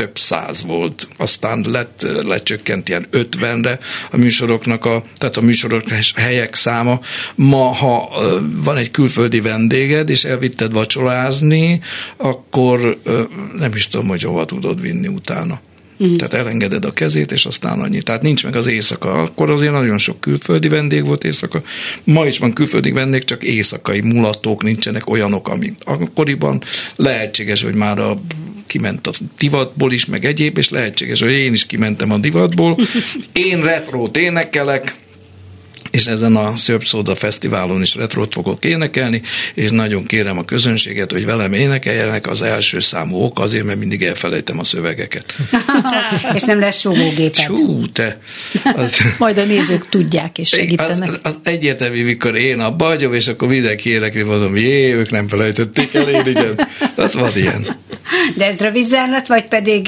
több 0.00 0.18
száz 0.18 0.64
volt, 0.64 1.08
aztán 1.16 1.64
lett, 1.68 2.06
lecsökkent 2.22 2.88
ilyen 2.88 3.06
ötvenre 3.10 3.78
a 4.10 4.16
műsoroknak, 4.16 4.84
a, 4.84 5.04
tehát 5.18 5.36
a 5.36 5.40
műsorok 5.40 5.82
helyek 6.16 6.54
száma. 6.54 7.00
Ma, 7.34 7.64
ha 7.64 8.10
van 8.64 8.76
egy 8.76 8.90
külföldi 8.90 9.40
vendéged, 9.40 10.10
és 10.10 10.24
elvitted 10.24 10.72
vacsorázni, 10.72 11.80
akkor 12.16 12.98
nem 13.58 13.74
is 13.74 13.88
tudom, 13.88 14.08
hogy 14.08 14.22
hova 14.22 14.44
tudod 14.44 14.80
vinni 14.80 15.06
utána. 15.06 15.60
Mm. 16.04 16.14
Tehát 16.14 16.34
elengeded 16.34 16.84
a 16.84 16.92
kezét, 16.92 17.32
és 17.32 17.44
aztán 17.44 17.80
annyi. 17.80 18.02
Tehát 18.02 18.22
nincs 18.22 18.44
meg 18.44 18.56
az 18.56 18.66
éjszaka. 18.66 19.12
Akkor 19.12 19.50
azért 19.50 19.72
nagyon 19.72 19.98
sok 19.98 20.20
külföldi 20.20 20.68
vendég 20.68 21.06
volt 21.06 21.24
éjszaka. 21.24 21.62
Ma 22.04 22.26
is 22.26 22.38
van 22.38 22.52
külföldi 22.52 22.92
vendég, 22.92 23.24
csak 23.24 23.44
éjszakai 23.44 24.00
mulatók 24.00 24.62
nincsenek 24.62 25.10
olyanok, 25.10 25.48
amik 25.48 25.74
akkoriban 25.84 26.62
lehetséges, 26.96 27.62
hogy 27.62 27.74
már 27.74 27.98
a 27.98 28.20
kiment 28.70 29.06
a 29.06 29.12
divatból 29.38 29.92
is, 29.92 30.06
meg 30.06 30.24
egyéb, 30.24 30.58
és 30.58 30.70
lehetséges, 30.70 31.20
hogy 31.20 31.30
én 31.30 31.52
is 31.52 31.66
kimentem 31.66 32.10
a 32.12 32.18
divatból. 32.18 32.76
Én 33.32 33.62
retrót 33.62 34.16
énekelek, 34.16 34.94
és 35.90 36.06
ezen 36.06 36.36
a 36.36 36.56
Szörp 36.56 36.84
Szóda 36.84 37.16
Fesztiválon 37.16 37.82
is 37.82 37.94
retrót 37.94 38.32
fogok 38.32 38.64
énekelni, 38.64 39.22
és 39.54 39.70
nagyon 39.70 40.04
kérem 40.04 40.38
a 40.38 40.44
közönséget, 40.44 41.12
hogy 41.12 41.24
velem 41.24 41.52
énekeljenek. 41.52 42.26
Az 42.26 42.42
első 42.42 42.80
számú 42.80 43.16
ok 43.16 43.38
azért, 43.38 43.64
mert 43.64 43.78
mindig 43.78 44.02
elfelejtem 44.02 44.58
a 44.58 44.64
szövegeket. 44.64 45.36
és 46.36 46.42
nem 46.42 46.60
lesz 46.60 46.80
súgógépet. 46.80 47.44
Csú, 47.44 47.92
te. 47.92 48.18
Az, 48.74 49.00
Majd 49.18 49.38
a 49.38 49.44
nézők 49.44 49.88
tudják 49.88 50.38
és 50.38 50.48
segítenek. 50.48 51.08
Az, 51.08 51.18
az 51.22 51.38
egyértelmű, 51.42 52.04
mikor 52.04 52.36
én 52.36 52.60
a 52.60 52.76
bagyom, 52.76 53.14
és 53.14 53.28
akkor 53.28 53.48
mindenki 53.48 53.90
énekli, 53.90 54.22
mondom, 54.22 54.56
jé, 54.56 54.94
ők 54.94 55.10
nem 55.10 55.28
felejtették 55.28 55.94
el, 55.94 56.08
én 56.08 56.26
igen. 56.26 56.68
Tehát 56.94 57.12
van 57.12 57.32
ilyen. 57.34 57.76
De 58.36 58.46
ez 58.46 58.60
rövidzárlat, 58.60 59.26
vagy 59.26 59.44
pedig 59.44 59.86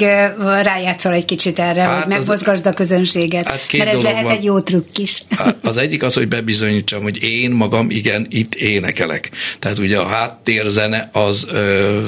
rájátszol 0.61 1.13
egy 1.13 1.25
kicsit 1.25 1.59
erre, 1.59 1.81
hát 1.81 2.03
hogy 2.03 2.17
megmozgasd 2.17 2.65
a 2.65 2.73
közönséget? 2.73 3.49
Hát 3.49 3.65
Mert 3.77 3.89
ez 3.93 4.01
lehet 4.01 4.23
van. 4.23 4.31
egy 4.31 4.43
jó 4.43 4.59
trükk 4.59 4.97
is. 4.97 5.23
Hát 5.29 5.55
az 5.61 5.77
egyik 5.77 6.03
az, 6.03 6.13
hogy 6.13 6.27
bebizonyítsam, 6.27 7.01
hogy 7.01 7.23
én 7.23 7.51
magam 7.51 7.89
igen, 7.89 8.27
itt 8.29 8.55
énekelek. 8.55 9.29
Tehát 9.59 9.77
ugye 9.77 9.97
a 9.97 10.05
háttérzene 10.05 11.09
az 11.13 11.45
ö, 11.51 11.99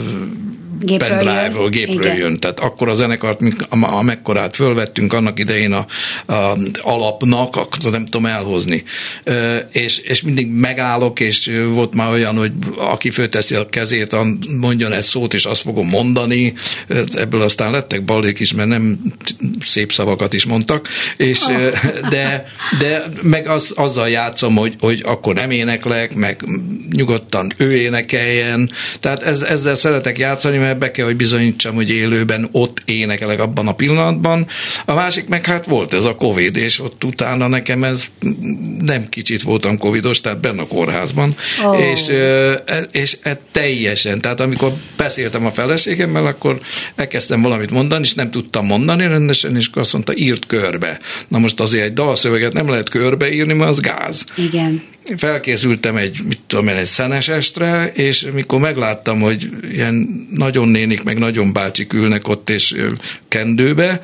pendrive-ról, 0.97 1.69
gépről 1.69 2.05
Igen. 2.05 2.17
jön. 2.17 2.39
Tehát 2.39 2.59
akkor 2.59 2.89
a 2.89 2.93
zenekart, 2.93 3.39
amekkorát 3.69 4.55
fölvettünk 4.55 5.13
annak 5.13 5.39
idején 5.39 5.73
a, 5.73 5.85
a 6.33 6.57
alapnak, 6.81 7.55
akkor 7.55 7.91
nem 7.91 8.05
tudom 8.05 8.25
elhozni. 8.25 8.83
És, 9.71 9.97
és 9.97 10.21
mindig 10.21 10.47
megállok, 10.47 11.19
és 11.19 11.51
volt 11.73 11.93
már 11.93 12.11
olyan, 12.11 12.37
hogy 12.37 12.51
aki 12.77 13.09
fölteszi 13.09 13.55
a 13.55 13.69
kezét, 13.69 14.15
mondjon 14.59 14.91
egy 14.91 15.03
szót, 15.03 15.33
és 15.33 15.45
azt 15.45 15.61
fogom 15.61 15.87
mondani. 15.87 16.53
Ebből 17.13 17.41
aztán 17.41 17.71
lettek 17.71 18.03
balék 18.03 18.39
is, 18.39 18.53
mert 18.53 18.69
nem 18.69 18.99
szép 19.59 19.91
szavakat 19.91 20.33
is 20.33 20.45
mondtak. 20.45 20.87
És, 21.17 21.41
oh. 21.41 22.09
de, 22.09 22.45
de 22.79 23.03
meg 23.21 23.47
az, 23.47 23.71
azzal 23.75 24.09
játszom, 24.09 24.55
hogy, 24.55 24.75
hogy 24.79 25.01
akkor 25.05 25.35
nem 25.35 25.51
éneklek, 25.51 26.13
meg 26.13 26.43
nyugodtan 26.91 27.51
ő 27.57 27.75
énekeljen. 27.75 28.71
Tehát 28.99 29.23
ez, 29.23 29.41
ezzel 29.41 29.75
szeretek 29.75 30.17
játszani, 30.17 30.57
mert 30.65 30.79
be 30.79 30.91
kell, 30.91 31.05
hogy 31.05 31.15
bizonyítsam, 31.15 31.75
hogy 31.75 31.89
élőben 31.89 32.49
ott 32.51 32.81
énekelek 32.85 33.39
abban 33.39 33.67
a 33.67 33.75
pillanatban. 33.75 34.47
A 34.85 34.93
másik 34.93 35.27
meg 35.27 35.45
hát 35.45 35.65
volt 35.65 35.93
ez 35.93 36.03
a 36.03 36.15
Covid, 36.15 36.55
és 36.55 36.79
ott 36.79 37.03
utána 37.03 37.47
nekem 37.47 37.83
ez 37.83 38.03
nem 38.79 39.09
kicsit 39.09 39.41
voltam 39.41 39.77
Covidos, 39.77 40.21
tehát 40.21 40.39
benne 40.39 40.61
a 40.61 40.67
kórházban, 40.67 41.35
oh. 41.63 41.81
és, 41.81 42.07
e, 42.07 42.53
és 42.91 43.17
e, 43.21 43.39
teljesen, 43.51 44.21
tehát 44.21 44.39
amikor 44.39 44.71
beszéltem 44.97 45.45
a 45.45 45.51
feleségemmel, 45.51 46.25
akkor 46.25 46.59
elkezdtem 46.95 47.41
valamit 47.41 47.71
mondani, 47.71 48.05
és 48.05 48.13
nem 48.13 48.31
tudtam 48.31 48.65
mondani 48.65 49.07
rendesen, 49.07 49.55
és 49.55 49.69
azt 49.73 49.93
mondta, 49.93 50.15
írt 50.15 50.45
körbe. 50.45 50.99
Na 51.27 51.37
most 51.37 51.59
azért 51.59 51.85
egy 51.85 51.93
dalszöveget 51.93 52.53
nem 52.53 52.69
lehet 52.69 52.89
körbe 52.89 53.31
írni, 53.33 53.53
mert 53.53 53.69
az 53.69 53.79
gáz. 53.79 54.25
Igen 54.35 54.93
felkészültem 55.17 55.95
egy, 55.95 56.19
mit 56.27 56.39
tudom 56.47 56.67
én, 56.67 56.75
egy 56.75 56.85
szenes 56.85 57.27
estre, 57.27 57.91
és 57.93 58.27
mikor 58.33 58.59
megláttam, 58.59 59.19
hogy 59.19 59.49
ilyen 59.71 60.27
nagyon 60.29 60.67
nénik, 60.67 61.03
meg 61.03 61.17
nagyon 61.17 61.53
bácsik 61.53 61.93
ülnek 61.93 62.27
ott, 62.27 62.49
és 62.49 62.75
kendőbe, 63.27 64.01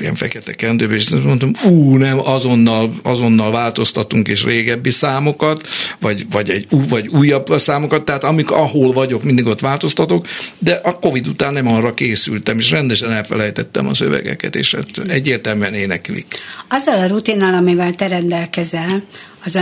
ilyen 0.00 0.14
fekete 0.14 0.54
kendőbe, 0.54 0.94
és 0.94 1.08
mondtam, 1.08 1.50
ú, 1.64 1.96
nem, 1.96 2.18
azonnal, 2.18 2.94
azonnal 3.02 3.50
változtatunk, 3.50 4.28
és 4.28 4.44
régebbi 4.44 4.90
számokat, 4.90 5.68
vagy, 6.00 6.26
vagy, 6.30 6.50
egy, 6.50 6.66
vagy 6.88 7.08
újabb 7.08 7.52
számokat, 7.56 8.04
tehát 8.04 8.24
amik, 8.24 8.50
ahol 8.50 8.92
vagyok, 8.92 9.22
mindig 9.22 9.46
ott 9.46 9.60
változtatok, 9.60 10.26
de 10.58 10.80
a 10.82 10.98
Covid 10.98 11.28
után 11.28 11.52
nem 11.52 11.68
arra 11.68 11.94
készültem, 11.94 12.58
és 12.58 12.70
rendesen 12.70 13.12
elfelejtettem 13.12 13.86
a 13.86 13.94
szövegeket, 13.94 14.56
és 14.56 14.74
hát 14.74 15.08
egyértelműen 15.08 15.74
éneklik. 15.74 16.26
Azzal 16.68 17.00
a 17.00 17.06
rutinnal, 17.06 17.54
amivel 17.54 17.94
te 17.94 18.08
rendelkezel, 18.08 19.04
az 19.46 19.52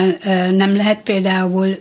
nem 0.56 0.76
lehet 0.76 1.00
például, 1.02 1.78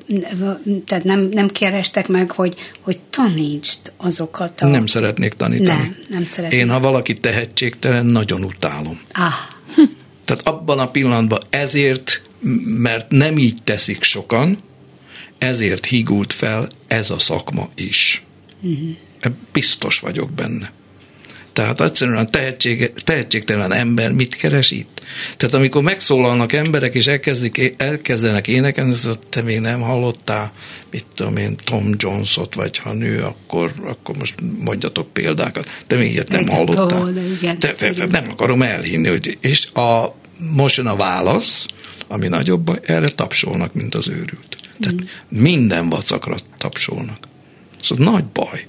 tehát 0.85 1.03
nem, 1.03 1.19
nem 1.19 1.47
kerestek 1.47 2.07
meg, 2.07 2.31
hogy, 2.31 2.55
hogy 2.81 3.01
tanítsd 3.09 3.79
azokat 3.97 4.61
a... 4.61 4.67
Nem 4.67 4.85
szeretnék 4.85 5.33
tanítani. 5.33 5.79
Nem, 5.79 5.95
nem 6.09 6.25
szeretnék. 6.25 6.59
Én, 6.59 6.69
ha 6.69 6.79
valaki 6.79 7.13
tehetségtelen, 7.13 8.05
nagyon 8.05 8.43
utálom. 8.43 8.99
Ah. 9.11 9.33
Tehát 10.25 10.47
abban 10.47 10.79
a 10.79 10.91
pillanatban 10.91 11.39
ezért, 11.49 12.21
mert 12.81 13.09
nem 13.11 13.37
így 13.37 13.63
teszik 13.63 14.03
sokan, 14.03 14.57
ezért 15.37 15.85
hígult 15.85 16.33
fel 16.33 16.69
ez 16.87 17.09
a 17.09 17.19
szakma 17.19 17.69
is. 17.75 18.23
Uh-huh. 18.61 19.33
Biztos 19.51 19.99
vagyok 19.99 20.31
benne. 20.31 20.71
Tehát 21.53 21.81
egyszerűen 21.81 22.17
a 22.17 22.25
tehetség, 22.25 22.93
tehetségtelen 23.03 23.71
ember 23.71 24.11
mit 24.11 24.35
keres 24.35 24.71
itt? 24.71 25.01
Tehát 25.37 25.55
amikor 25.55 25.81
megszólalnak 25.81 26.53
emberek, 26.53 26.95
és 26.95 27.07
elkezdik, 27.07 27.73
elkezdenek 27.77 28.47
énekelni, 28.47 28.91
ez 28.91 29.05
a, 29.05 29.15
te 29.29 29.41
még 29.41 29.59
nem 29.59 29.81
hallottál, 29.81 30.51
mit 30.91 31.05
tudom 31.15 31.37
én, 31.37 31.55
Tom 31.63 31.89
Jonesot, 31.97 32.53
vagy 32.53 32.77
ha 32.77 32.93
nő, 32.93 33.21
akkor, 33.21 33.73
akkor 33.83 34.17
most 34.17 34.35
mondjatok 34.59 35.13
példákat. 35.13 35.69
Te 35.87 35.95
még 35.95 36.11
ilyet 36.11 36.29
nem 36.29 36.47
hallottál. 36.47 37.13
Te, 37.59 37.71
te, 37.71 37.93
te, 37.93 38.05
nem 38.05 38.29
akarom 38.29 38.61
elhinni, 38.61 39.07
hogy, 39.07 39.37
és 39.41 39.71
a, 39.71 40.15
most 40.55 40.77
jön 40.77 40.87
a 40.87 40.95
válasz, 40.95 41.65
ami 42.07 42.27
nagyobb, 42.27 42.79
erre 42.85 43.09
tapsolnak, 43.09 43.73
mint 43.73 43.95
az 43.95 44.07
őrült. 44.07 44.57
Tehát 44.79 44.95
mm. 44.95 45.39
minden 45.41 45.89
vacakra 45.89 46.35
tapsolnak. 46.57 47.27
Szóval 47.81 48.11
nagy 48.11 48.25
baj. 48.25 48.65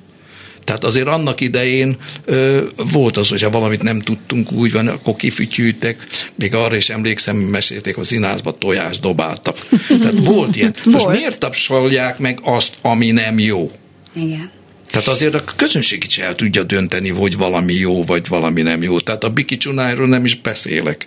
Tehát 0.65 0.85
azért 0.85 1.07
annak 1.07 1.41
idején 1.41 1.97
ö, 2.25 2.63
volt 2.93 3.17
az, 3.17 3.29
hogyha 3.29 3.51
valamit 3.51 3.83
nem 3.83 3.99
tudtunk 4.01 4.53
úgy 4.53 4.73
van, 4.73 4.89
akkor 4.89 5.17
kifütyültek, 5.17 6.07
még 6.35 6.55
arra 6.55 6.77
is 6.77 6.91
emlékszem, 6.91 7.37
mesélték, 7.37 7.95
hogy 7.95 8.05
színházba 8.05 8.59
tojást 8.59 9.01
dobáltak. 9.01 9.57
Tehát 9.89 10.27
volt 10.27 10.57
ilyen. 10.57 10.75
Most 10.85 11.05
volt. 11.05 11.17
miért 11.17 11.39
tapsolják 11.39 12.19
meg 12.19 12.39
azt, 12.43 12.75
ami 12.83 13.11
nem 13.11 13.39
jó? 13.39 13.71
Igen. 14.15 14.51
Tehát 14.91 15.09
azért 15.09 15.35
a 15.35 15.45
közönség 15.57 16.05
is 16.07 16.19
el 16.19 16.35
tudja 16.35 16.63
dönteni, 16.63 17.09
hogy 17.09 17.37
valami 17.37 17.73
jó, 17.73 18.05
vagy 18.05 18.29
valami 18.29 18.63
nem 18.63 18.83
jó. 18.83 19.01
Tehát 19.01 19.25
a 19.25 19.31
Biki 19.31 19.57
Csunájról 19.57 20.09
nem 20.09 20.25
is 20.25 20.41
beszélek. 20.41 21.07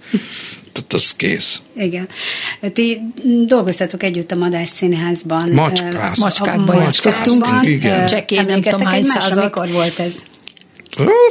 Tehát 0.72 0.94
az 0.94 1.16
kész. 1.16 1.62
Igen. 1.76 2.08
Ti 2.74 3.02
dolgoztatok 3.46 4.04
együtt 4.04 4.32
a 4.32 4.36
Madás 4.36 4.70
Színházban. 4.70 5.50
Macskász. 5.50 6.20
Macskákban 6.20 6.82
játszottunk. 6.82 7.46
Igen. 7.62 8.08
Csekén 8.08 8.46
nem 8.46 8.62
tudom 8.62 8.86
hány 8.86 9.04
század. 9.04 9.44
Mikor 9.44 9.70
volt 9.70 10.00
ez? 10.00 10.16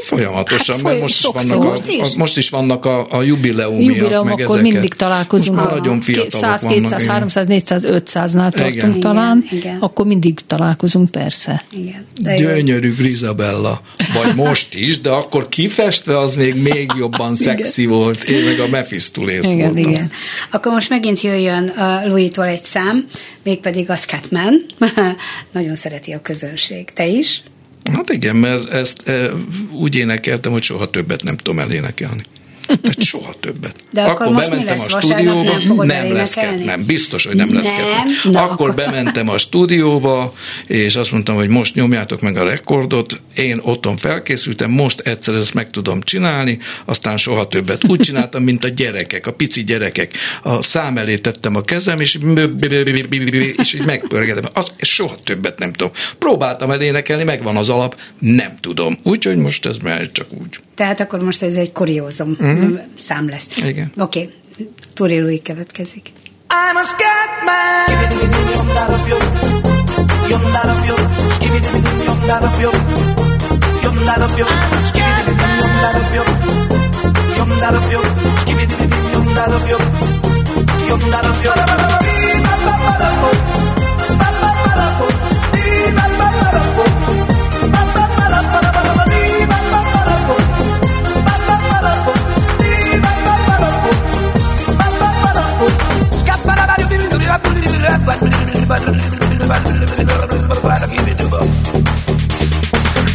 Folyamatosan, 0.02 0.74
Hát 0.74 0.84
mert 0.84 1.00
most 1.00 1.14
is 1.14 1.46
vannak, 1.48 1.62
Most 1.70 1.82
a, 1.88 1.90
is? 1.90 2.14
a, 2.14 2.18
most 2.18 2.36
is 2.36 2.48
vannak 2.48 2.84
a, 2.84 3.06
a 3.10 3.22
jubileumiak, 3.22 3.96
Jubileum, 3.96 4.26
meg 4.26 4.40
akkor 4.40 4.58
ezeket. 4.58 4.72
mindig 4.72 4.94
találkozunk. 4.94 5.56
Most 5.56 5.70
a 5.70 5.74
nagyon 5.74 6.00
fiatalok 6.00 6.30
100, 6.30 6.62
vannak. 6.62 6.78
200, 6.78 7.02
igen. 7.02 7.14
300, 7.14 7.46
400, 7.46 7.84
500-nál 7.88 8.52
tartunk 8.52 8.74
Igen. 8.74 9.00
talán, 9.00 9.44
Igen, 9.46 9.58
igen. 9.58 9.76
akkor 9.80 10.06
mindig 10.06 10.38
találkozunk 10.46 11.10
persze. 11.10 11.64
Igen. 11.70 12.06
De. 12.20 12.36
Gyönyörű 12.36 12.94
Grizabella. 12.94 13.80
Vagy 14.14 14.34
most 14.34 14.74
is, 14.74 15.00
de 15.00 15.10
akkor 15.10 15.48
kifestve 15.48 16.18
az 16.18 16.34
még 16.34 16.54
még 16.62 16.90
jobban 16.98 17.34
szexi 17.34 17.86
volt. 17.86 18.22
Én 18.22 18.44
meg 18.44 18.58
a 18.58 18.68
Mephistopheles 18.70 19.46
Igen, 19.46 19.72
voltam. 19.72 19.92
igen. 19.92 20.10
Akkor 20.50 20.72
most 20.72 20.88
megint 20.88 21.20
jöjjön 21.20 21.64
uh, 21.76 22.06
Louis-tól 22.08 22.44
egy 22.46 22.64
szám, 22.64 23.04
mégpedig 23.42 23.90
a 23.90 23.96
Scatman. 23.96 24.66
Nagyon 25.52 25.74
szereti 25.74 26.12
a 26.12 26.20
közönség. 26.20 26.90
Te 26.90 27.06
is? 27.06 27.42
Hát 27.92 28.10
igen, 28.10 28.36
mert 28.36 28.68
ezt 28.68 29.08
e, 29.08 29.30
úgy 29.72 29.94
énekeltem, 29.94 30.52
hogy 30.52 30.62
soha 30.62 30.90
többet 30.90 31.22
nem 31.22 31.36
tudom 31.36 31.58
elénekelni. 31.58 32.22
Tehát 32.66 33.02
soha 33.02 33.34
többet. 33.40 33.74
De 33.90 34.02
akkor 34.02 34.28
most 34.28 34.54
mi 34.54 34.64
lesz? 34.64 34.90
Vasárnap 34.90 35.44
nem 35.44 35.60
fogod 35.60 35.86
nem 35.86 36.12
lesz 36.12 36.34
ket, 36.34 36.64
nem, 36.64 36.84
biztos, 36.84 37.24
hogy 37.26 37.36
nem 37.36 37.54
lesz. 37.54 37.68
Na, 38.24 38.42
Akkor, 38.42 38.52
akkor- 38.52 38.74
bementem 38.74 39.28
a 39.28 39.38
stúdióba, 39.38 40.32
és 40.66 40.96
azt 40.96 41.10
mondtam, 41.10 41.34
hogy 41.34 41.48
most 41.48 41.74
nyomjátok 41.74 42.20
meg 42.20 42.36
a 42.36 42.44
rekordot, 42.44 43.20
én 43.36 43.58
otthon 43.62 43.96
felkészültem, 43.96 44.70
most 44.70 45.00
egyszer 45.00 45.34
ezt 45.34 45.54
meg 45.54 45.70
tudom 45.70 46.00
csinálni, 46.00 46.58
aztán 46.84 47.18
soha 47.18 47.48
többet. 47.48 47.84
Úgy 47.88 48.00
csináltam, 48.00 48.42
mint 48.42 48.64
a 48.64 48.68
gyerekek, 48.68 49.26
a 49.26 49.32
pici 49.32 49.64
gyerekek. 49.64 50.12
A 50.42 50.62
szám 50.62 50.98
elé 50.98 51.16
tettem 51.18 51.56
a 51.56 51.60
kezem, 51.60 52.00
és, 52.00 52.18
és 53.56 53.74
így 53.74 53.84
megpörgetem. 53.84 54.50
Az, 54.52 54.66
soha 54.78 55.16
többet 55.24 55.58
nem 55.58 55.72
tudom. 55.72 55.92
Próbáltam 56.18 56.70
elénekelni, 56.70 57.24
megvan 57.24 57.56
az 57.56 57.68
alap, 57.68 57.96
nem 58.18 58.56
tudom. 58.60 58.98
Úgyhogy 59.02 59.36
most 59.36 59.66
ez 59.66 59.76
megy 59.76 60.12
csak 60.12 60.26
úgy. 60.30 60.58
Tehát 60.76 61.00
akkor 61.00 61.22
most 61.22 61.42
ez 61.42 61.54
egy 61.54 61.72
kuriózum 61.72 62.36
mm-hmm. 62.42 62.74
szám 62.98 63.28
lesz. 63.28 63.46
Igen. 63.56 63.92
Oké, 63.98 64.30
okay. 64.54 64.70
Turi 64.94 65.20
Louis 65.20 65.40
következik. 65.42 66.12
I'm 66.48 66.76
a 66.76 66.84
scat 66.84 67.26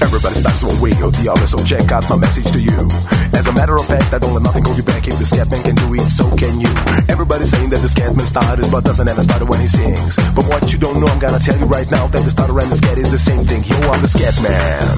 Everybody 0.02 0.36
starts 0.36 0.64
one 0.64 0.82
way 0.82 0.92
or 1.02 1.12
the 1.14 1.30
other, 1.32 1.48
so 1.48 1.58
check 1.64 1.92
out 1.92 2.04
my 2.10 2.18
message 2.18 2.52
to 2.52 2.60
you. 2.60 2.90
As 3.38 3.48
a 3.48 3.54
matter 3.54 3.78
of 3.78 3.86
fact, 3.86 4.14
I 4.14 4.20
don't 4.20 4.34
let 4.34 4.44
nothing 4.44 4.64
hold 4.66 4.78
you 4.78 4.84
back. 4.84 5.08
If 5.08 5.18
the 5.18 5.26
Scatman 5.26 5.64
can 5.64 5.76
do 5.76 5.94
it, 5.94 6.10
so 6.10 6.30
can 6.36 6.60
you. 6.60 6.70
Everybody's 7.08 7.50
saying 7.50 7.70
that 7.70 7.80
the 7.80 7.88
Scatman 7.88 8.26
started, 8.26 8.70
but 8.72 8.84
doesn't 8.84 9.08
ever 9.08 9.24
start 9.24 9.48
when 9.48 9.62
he 9.62 9.68
sings. 9.68 10.16
But 10.36 10.46
what 10.46 10.74
you 10.74 10.80
don't 10.80 11.00
know, 11.00 11.08
I'm 11.08 11.20
gonna 11.20 11.40
tell 11.40 11.58
you 11.58 11.66
right 11.66 11.90
now 11.90 12.08
that 12.08 12.22
the 12.22 12.32
starter 12.32 12.58
and 12.60 12.70
the 12.70 12.76
scat 12.76 12.98
is 12.98 13.10
the 13.10 13.18
same 13.18 13.46
thing. 13.46 13.64
Yo, 13.64 13.78
I'm 13.90 14.02
the 14.02 14.12
Scatman. 14.12 14.98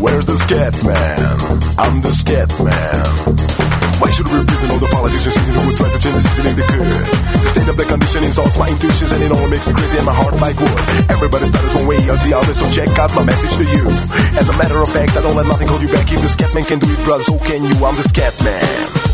Where's 0.00 0.26
the 0.26 0.38
Scatman? 0.38 1.28
I'm 1.76 2.00
the 2.00 2.12
Scatman. 2.12 3.73
Why 4.00 4.10
should 4.10 4.28
we 4.28 4.38
represent 4.38 4.72
all 4.72 4.78
the 4.78 4.90
politicians 4.90 5.36
who 5.36 5.60
would 5.66 5.76
try 5.76 5.88
to 5.90 5.98
change 6.02 6.16
the 6.18 6.24
system 6.26 6.46
if 6.50 6.56
they 6.58 6.66
could? 6.66 6.86
The 6.86 7.50
state 7.50 7.68
of 7.68 7.76
the 7.76 7.84
condition 7.84 8.24
insults 8.24 8.58
my 8.58 8.68
intuitions 8.68 9.12
and 9.12 9.22
it 9.22 9.30
all 9.30 9.46
makes 9.46 9.66
me 9.66 9.74
crazy 9.74 9.98
and 9.98 10.06
my 10.06 10.14
heart 10.14 10.34
like 10.42 10.58
wood. 10.58 10.78
Everybody 11.10 11.46
starts 11.46 11.74
one 11.74 11.86
way 11.86 11.98
or 12.10 12.18
the 12.18 12.34
other, 12.34 12.54
so 12.54 12.66
check 12.70 12.90
out 12.98 13.14
my 13.14 13.22
message 13.22 13.54
to 13.56 13.64
you. 13.64 13.86
As 14.34 14.48
a 14.48 14.56
matter 14.58 14.80
of 14.82 14.88
fact, 14.90 15.16
I 15.16 15.22
don't 15.22 15.36
let 15.36 15.46
nothing 15.46 15.68
hold 15.68 15.82
you 15.82 15.88
back. 15.88 16.10
If 16.10 16.20
the 16.22 16.28
Scatman 16.28 16.66
can 16.66 16.78
do 16.78 16.90
it, 16.90 16.98
bruh, 17.06 17.22
so 17.22 17.38
can 17.38 17.62
you. 17.62 17.74
I'm 17.84 17.94
the 17.94 18.02
Scatman. 18.06 19.04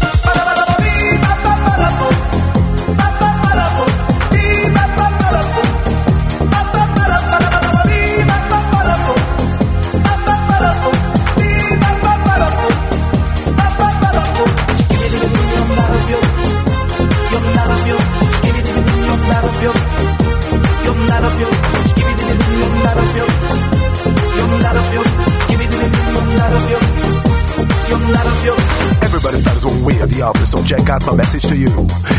Out 30.91 31.07
my 31.07 31.15
message 31.15 31.47
to 31.47 31.57
you. 31.57 31.71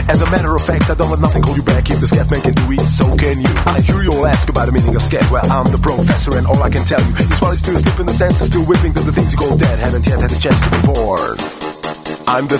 As 0.07 0.21
a 0.21 0.29
matter 0.31 0.55
of 0.55 0.63
fact, 0.63 0.89
I 0.89 0.95
don't 0.95 1.11
let 1.11 1.19
nothing 1.19 1.43
hold 1.43 1.57
you 1.57 1.63
back. 1.63 1.89
If 1.91 1.99
the 1.99 2.07
Scatman 2.07 2.41
can 2.41 2.55
do 2.55 2.71
it, 2.71 2.87
so 2.87 3.05
can 3.19 3.43
you. 3.43 3.51
I 3.67 3.81
hear 3.81 4.01
you 4.01 4.11
all 4.15 4.25
ask 4.25 4.47
about 4.47 4.65
the 4.65 4.71
meaning 4.71 4.95
of 4.95 5.01
scat. 5.01 5.29
Well, 5.29 5.43
I'm 5.51 5.69
the 5.71 5.77
professor, 5.77 6.37
and 6.37 6.47
all 6.47 6.63
I 6.63 6.69
can 6.69 6.85
tell 6.87 7.03
you 7.03 7.13
is 7.15 7.39
while 7.39 7.51
he's 7.51 7.59
still 7.59 7.75
asleep 7.75 7.99
in 7.99 8.07
the 8.07 8.13
senses, 8.13 8.47
still 8.47 8.63
whipping 8.63 8.93
the 8.93 9.11
things 9.11 9.33
you 9.33 9.37
call 9.37 9.57
dead, 9.57 9.77
haven't 9.79 10.07
yet 10.07 10.19
had 10.19 10.31
a 10.31 10.39
chance 10.39 10.61
to 10.63 10.69
be 10.71 10.81
born. 10.87 11.35
I'm 12.27 12.47
the 12.47 12.59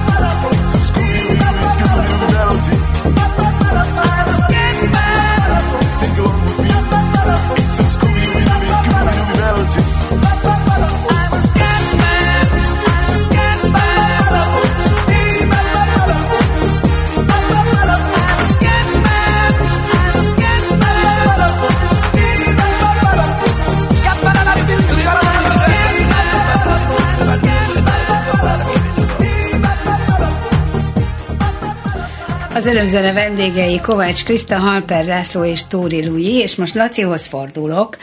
Az 32.61 32.67
örömzene 32.67 33.13
vendégei 33.13 33.79
Kovács 33.79 34.23
Kriszta, 34.23 34.57
Halper 34.57 35.05
László 35.05 35.43
és 35.43 35.67
Tóri 35.67 36.05
Lui, 36.05 36.33
és 36.33 36.55
most 36.55 36.75
Lacihoz 36.75 37.25
fordulok, 37.25 37.97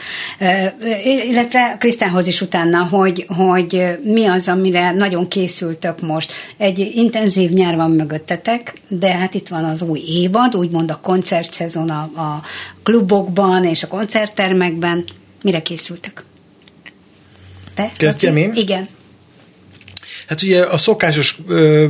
illetve 1.03 1.75
Krisztához 1.79 2.27
is 2.27 2.41
utána, 2.41 2.83
hogy, 2.83 3.25
hogy 3.27 3.97
mi 4.03 4.25
az, 4.25 4.47
amire 4.47 4.91
nagyon 4.91 5.27
készültök 5.27 6.01
most. 6.01 6.33
Egy 6.57 6.79
intenzív 6.79 7.51
nyár 7.51 7.75
van 7.75 7.91
mögöttetek, 7.91 8.73
de 8.87 9.11
hát 9.11 9.33
itt 9.33 9.47
van 9.47 9.63
az 9.63 9.81
új 9.81 10.01
évad, 10.07 10.55
úgymond 10.55 10.91
a 10.91 10.99
koncertszezon 11.01 11.89
a, 11.89 12.01
a 12.01 12.41
klubokban 12.83 13.65
és 13.65 13.83
a 13.83 13.87
koncerttermekben. 13.87 15.05
Mire 15.43 15.61
készültek? 15.61 16.23
Te? 17.75 17.91
Kezdjem 17.97 18.37
én? 18.37 18.51
Igen. 18.55 18.87
Hát 20.29 20.41
ugye 20.41 20.61
a 20.61 20.77
szokásos 20.77 21.37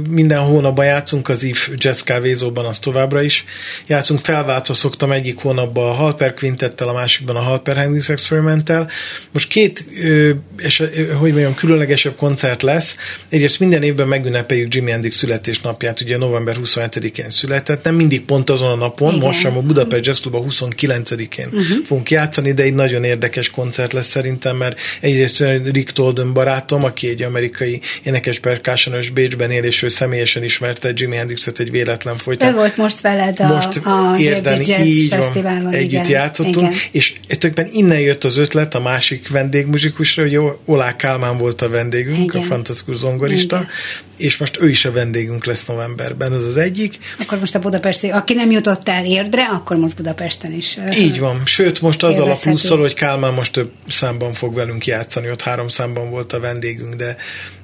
minden 0.09 0.39
hónapban 0.39 0.85
játszunk 0.85 1.29
az 1.29 1.43
IF 1.43 1.69
Jazz 1.75 2.01
kávézóban, 2.01 2.65
az 2.65 2.79
továbbra 2.79 3.21
is 3.21 3.45
játszunk. 3.87 4.19
Felváltva 4.19 4.73
szoktam 4.73 5.11
egyik 5.11 5.37
hónapban 5.37 5.89
a 5.89 5.93
Halper 5.93 6.33
Quintettel, 6.33 6.87
a 6.87 6.93
másikban 6.93 7.35
a 7.35 7.39
Halper 7.39 7.75
Hendrix 7.75 8.09
Experimentel. 8.09 8.89
Most 9.31 9.47
két, 9.49 9.85
hogy 11.19 11.31
mondjam, 11.31 11.55
különlegesebb 11.55 12.15
koncert 12.15 12.61
lesz. 12.61 12.95
Egyrészt 13.29 13.59
minden 13.59 13.83
évben 13.83 14.07
megünnepeljük 14.07 14.75
Jimi 14.75 14.91
Hendrix 14.91 15.17
születésnapját, 15.17 16.01
ugye 16.01 16.17
november 16.17 16.55
27-én 16.63 17.29
született, 17.29 17.83
nem 17.83 17.95
mindig 17.95 18.21
pont 18.21 18.49
azon 18.49 18.71
a 18.71 18.75
napon, 18.75 19.13
Igen. 19.13 19.25
most 19.25 19.39
sem 19.39 19.57
a 19.57 19.61
Budapest 19.61 20.05
Jazz 20.05 20.19
Club 20.19 20.35
a 20.35 20.39
29-én 20.39 21.45
uh-huh. 21.45 21.85
fogunk 21.85 22.11
játszani, 22.11 22.53
de 22.53 22.63
egy 22.63 22.73
nagyon 22.73 23.03
érdekes 23.03 23.49
koncert 23.49 23.93
lesz 23.93 24.07
szerintem, 24.07 24.57
mert 24.57 24.79
egyrészt 24.99 25.43
Rick 25.71 25.91
Tolden 25.91 26.33
barátom, 26.33 26.83
aki 26.83 27.07
egy 27.07 27.21
amerikai 27.21 27.81
énekes 28.03 28.28
percussionos 28.37 29.09
Bécsben 29.09 29.51
él, 29.51 29.63
és 29.63 29.81
ő 29.81 29.87
személyesen 29.87 30.43
ismerte 30.43 30.91
Jimi 30.95 31.15
Hendrixet 31.15 31.59
egy 31.59 31.71
véletlen 31.71 32.17
folytán. 32.17 32.53
Ő 32.53 32.55
volt 32.55 32.77
most 32.77 33.01
veled 33.01 33.39
a, 33.39 33.47
most 33.47 33.77
a 33.77 34.15
érdeni, 34.17 34.67
Jazz 34.67 34.87
így 34.87 35.13
Fesztiválon. 35.13 35.63
Van, 35.63 35.73
együtt 35.73 35.91
igen, 35.91 36.09
játszottunk, 36.09 36.55
igen. 36.55 36.73
és 36.91 37.13
tulajdonképpen 37.27 37.69
innen 37.73 37.99
jött 37.99 38.23
az 38.23 38.37
ötlet 38.37 38.75
a 38.75 38.79
másik 38.79 39.29
vendégmuzsikusra, 39.29 40.23
hogy 40.23 40.39
Olá 40.65 40.95
Kálmán 40.95 41.37
volt 41.37 41.61
a 41.61 41.69
vendégünk, 41.69 42.23
igen. 42.23 42.41
a 42.41 42.45
fantasztikus 42.45 42.95
zongorista, 42.95 43.55
igen. 43.55 43.69
és 44.17 44.37
most 44.37 44.61
ő 44.61 44.69
is 44.69 44.85
a 44.85 44.91
vendégünk 44.91 45.45
lesz 45.45 45.65
novemberben, 45.65 46.33
ez 46.33 46.43
az 46.43 46.57
egyik. 46.57 46.97
Akkor 47.19 47.39
most 47.39 47.55
a 47.55 47.59
budapesti, 47.59 48.09
aki 48.09 48.33
nem 48.33 48.51
jutott 48.51 48.89
el 48.89 49.05
érdre, 49.05 49.43
akkor 49.43 49.77
most 49.77 49.95
Budapesten 49.95 50.51
is. 50.51 50.77
Így 50.97 51.19
van, 51.19 51.41
sőt 51.45 51.81
most 51.81 52.03
az 52.03 52.17
a 52.17 52.37
plusszal, 52.41 52.79
hogy 52.79 52.93
Kálmán 52.93 53.33
most 53.33 53.53
több 53.53 53.71
számban 53.87 54.33
fog 54.33 54.55
velünk 54.55 54.85
játszani, 54.85 55.31
ott 55.31 55.41
három 55.41 55.67
számban 55.67 56.09
volt 56.09 56.33
a 56.33 56.39
vendégünk, 56.39 56.95
de, 56.95 57.17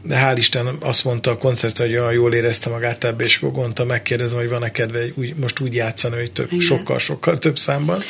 de 0.08 0.16
hál' 0.16 0.38
Isten 0.38 0.78
azt 0.80 1.04
mondta 1.04 1.32
a 1.32 1.38
koncert, 1.38 1.78
hogy 1.78 1.98
olyan 1.98 2.14
jól 2.14 2.34
érezte 2.34 2.70
magát 2.70 3.04
ebbe, 3.04 3.24
és 3.24 3.40
gondolta, 3.40 3.86
megkérdezem, 3.86 4.38
hogy 4.38 4.50
van-e 4.50 4.72
kedve 4.72 5.06
úgy, 5.14 5.36
most 5.36 5.60
úgy 5.60 5.76
játszani, 5.76 6.16
hogy 6.16 6.32
több, 6.32 6.50
sokkal-sokkal 6.60 7.38
több 7.38 7.58
számban. 7.58 8.02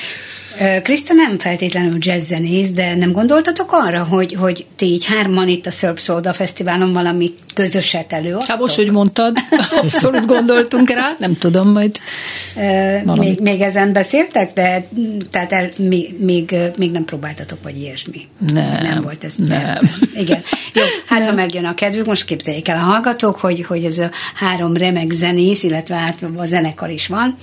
Kriszta 0.84 1.14
nem 1.14 1.40
feltétlenül 1.40 1.98
jazzzenész, 2.00 2.72
de 2.72 2.96
nem 2.96 3.12
gondoltatok 3.12 3.70
arra, 3.72 4.04
hogy, 4.04 4.34
hogy 4.34 4.66
ti 4.76 4.86
így 4.86 5.06
hárman 5.06 5.48
itt 5.48 5.66
a 5.66 5.72
Szörp 5.72 6.00
Szóda 6.00 6.34
Fesztiválon 6.34 6.94
valami 6.94 7.34
közöset 7.54 8.14
előadtok? 8.14 8.50
Hát 8.50 8.60
most, 8.60 8.76
hogy 8.76 8.92
mondtad, 8.92 9.38
abszolút 9.82 10.26
gondoltunk 10.26 10.90
rá, 10.90 11.16
nem 11.18 11.36
tudom, 11.36 11.72
majd 11.72 12.00
még, 13.04 13.40
még 13.40 13.62
ezen 13.62 13.94
beszéltek, 13.94 14.54
de 14.54 14.88
tehát 15.32 15.54
el, 15.54 15.70
még, 15.78 16.16
még, 16.20 16.56
még 16.78 16.92
nem 16.92 17.06
próbáltatok, 17.06 17.58
vagy 17.64 17.78
ilyesmi? 17.78 18.28
Nem. 18.54 18.82
Nem 18.82 19.02
volt 19.02 19.24
ez. 19.24 19.36
Nem. 19.36 19.62
nem. 19.62 19.80
Igen. 20.16 20.42
Jó, 20.74 20.84
hát 21.06 21.20
nem. 21.20 21.30
ha 21.30 21.36
megjön 21.36 21.66
a 21.66 21.74
kedvük, 21.74 22.06
most 22.06 22.26
képzeljék 22.26 22.68
el 22.68 22.78
a 22.78 22.84
hallgatók, 22.84 23.40
hogy, 23.40 23.66
hogy 23.66 23.84
ez 23.84 23.98
a 23.98 24.10
három 24.36 24.78
remek 24.78 25.12
zenész, 25.12 25.64
illetve 25.64 25.96
hát 25.96 26.26
a 26.38 26.46
zenekar 26.46 26.90
is 26.90 27.08
van, 27.08 27.38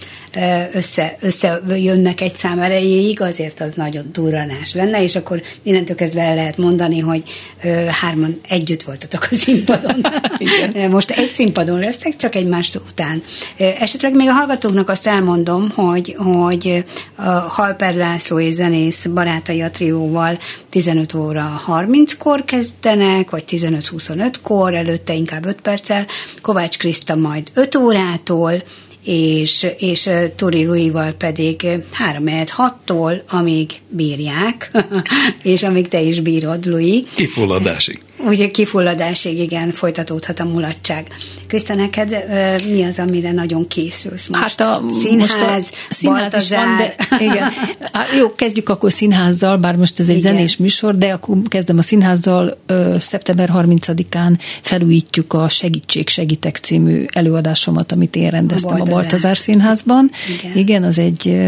össze, 0.72 1.16
összejönnek 1.20 2.20
egy 2.20 2.36
szám 2.36 2.58
erejéig, 2.58 3.01
azért 3.20 3.60
az 3.60 3.72
nagyon 3.74 4.04
durranás 4.12 4.74
lenne, 4.74 5.02
és 5.02 5.16
akkor 5.16 5.42
innentől 5.62 5.96
kezdve 5.96 6.22
el 6.22 6.34
lehet 6.34 6.56
mondani, 6.56 6.98
hogy 6.98 7.22
hárman 8.00 8.40
együtt 8.48 8.82
voltatok 8.82 9.26
a 9.30 9.34
színpadon. 9.34 10.06
Most 10.90 11.10
egy 11.10 11.32
színpadon 11.34 11.78
lesztek, 11.78 12.16
csak 12.16 12.34
egymás 12.34 12.74
után. 12.74 13.22
Esetleg 13.56 14.14
még 14.14 14.28
a 14.28 14.32
hallgatóknak 14.32 14.88
azt 14.88 15.06
elmondom, 15.06 15.70
hogy, 15.70 16.16
hogy 16.18 16.84
a 17.16 17.30
Halper 17.30 17.94
László 17.94 18.38
és 18.38 18.54
zenész 18.54 19.06
barátai 19.06 19.62
a 19.62 19.70
trióval 19.70 20.38
15 20.70 21.14
óra 21.14 21.62
30-kor 21.66 22.44
kezdenek, 22.44 23.30
vagy 23.30 23.44
15-25-kor, 23.48 24.74
előtte 24.74 25.14
inkább 25.14 25.46
5 25.46 25.60
perccel, 25.60 26.06
Kovács 26.40 26.78
Kriszta 26.78 27.14
majd 27.14 27.50
5 27.54 27.76
órától, 27.76 28.52
és, 29.04 29.66
és 29.78 30.08
Tori 30.36 30.64
Louis-val 30.64 31.12
pedig 31.12 31.66
3 31.90 32.24
6-tól, 32.26 33.22
amíg 33.28 33.70
bírják, 33.88 34.70
és 35.42 35.62
amíg 35.62 35.88
te 35.88 36.00
is 36.00 36.20
bírod, 36.20 36.64
Louis. 36.66 37.02
Kifulladásig. 37.14 38.00
Ugye 38.24 38.50
kifulladásig, 38.50 39.38
igen, 39.38 39.70
folytatódhat 39.70 40.40
a 40.40 40.44
mulatság. 40.44 41.06
Kriszta, 41.46 41.74
neked 41.74 42.24
mi 42.70 42.82
az, 42.82 42.98
amire 42.98 43.32
nagyon 43.32 43.68
készülsz 43.68 44.28
most? 44.28 44.60
Hát 44.60 44.60
a 44.60 44.82
színház, 44.88 45.30
most 45.30 45.76
a 45.88 45.94
színház 45.94 46.34
is 46.34 46.48
van, 46.48 46.76
de 46.76 46.94
igen. 47.28 47.48
Hát 47.92 48.08
jó, 48.18 48.34
kezdjük 48.34 48.68
akkor 48.68 48.92
színházzal, 48.92 49.56
bár 49.56 49.76
most 49.76 50.00
ez 50.00 50.08
egy 50.08 50.16
igen. 50.16 50.32
zenés 50.32 50.56
műsor, 50.56 50.96
de 50.96 51.12
akkor 51.12 51.36
kezdem 51.48 51.78
a 51.78 51.82
színházzal. 51.82 52.58
Szeptember 52.98 53.50
30-án 53.54 54.38
felújítjuk 54.62 55.32
a 55.32 55.48
Segítség 55.48 56.08
Segítek 56.08 56.56
című 56.56 57.04
előadásomat, 57.12 57.92
amit 57.92 58.16
én 58.16 58.30
rendeztem 58.30 58.70
a 58.70 58.76
Baltazár, 58.76 58.98
a 58.98 59.00
Baltazár 59.00 59.38
Színházban. 59.38 60.10
Igen. 60.40 60.56
igen, 60.56 60.82
az 60.82 60.98
egy 60.98 61.40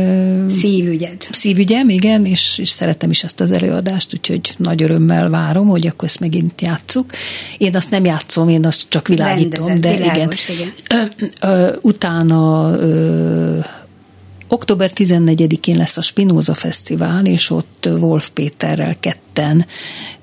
szívügyed. 0.49 1.27
Szívügyem, 1.31 1.89
igen, 1.89 2.25
és, 2.25 2.59
és 2.59 2.69
szeretem 2.69 3.11
is 3.11 3.25
azt 3.25 3.41
az 3.41 3.51
előadást, 3.51 4.15
úgyhogy 4.15 4.55
nagy 4.57 4.83
örömmel 4.83 5.29
várom, 5.31 5.69
hogy 5.69 5.87
akkor 5.87 6.09
ezt 6.09 6.21
megint 6.21 6.61
játsszuk. 6.65 7.11
Én 7.59 7.77
azt 7.77 7.91
nem 7.91 8.05
játszom, 8.05 8.49
én 8.49 8.67
azt 8.67 8.87
csak 8.89 9.09
világítom, 9.09 9.67
Rendezett, 9.67 9.99
de 9.99 10.13
világos, 10.13 10.49
igen. 10.49 10.73
igen. 10.89 11.21
Ö, 11.41 11.47
ö, 11.47 11.77
utána 11.81 12.73
ö, 12.79 13.59
október 14.49 14.91
14-én 14.95 15.77
lesz 15.77 15.97
a 15.97 16.03
Spinoza 16.03 16.55
Fesztivál, 16.55 17.27
és 17.27 17.51
ott 17.51 17.89
Wolf 17.99 18.31
Péterrel 18.35 18.97
ketten 19.01 19.67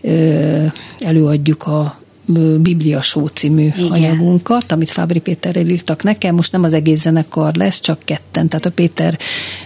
ö, 0.02 0.66
előadjuk 1.00 1.64
a 1.64 2.01
Biblia 2.60 3.02
Show 3.02 3.28
című 3.28 3.70
Igen. 3.78 3.92
anyagunkat, 3.92 4.72
amit 4.72 4.90
Fábri 4.90 5.20
Péterrel 5.20 5.68
írtak 5.68 6.04
nekem. 6.04 6.36
Most 6.36 6.52
nem 6.52 6.64
az 6.64 6.74
egész 6.74 7.02
zenekar 7.02 7.56
lesz, 7.56 7.80
csak 7.80 8.00
ketten. 8.06 8.48
Tehát 8.48 8.66
a 8.66 8.72
Péter 8.72 9.18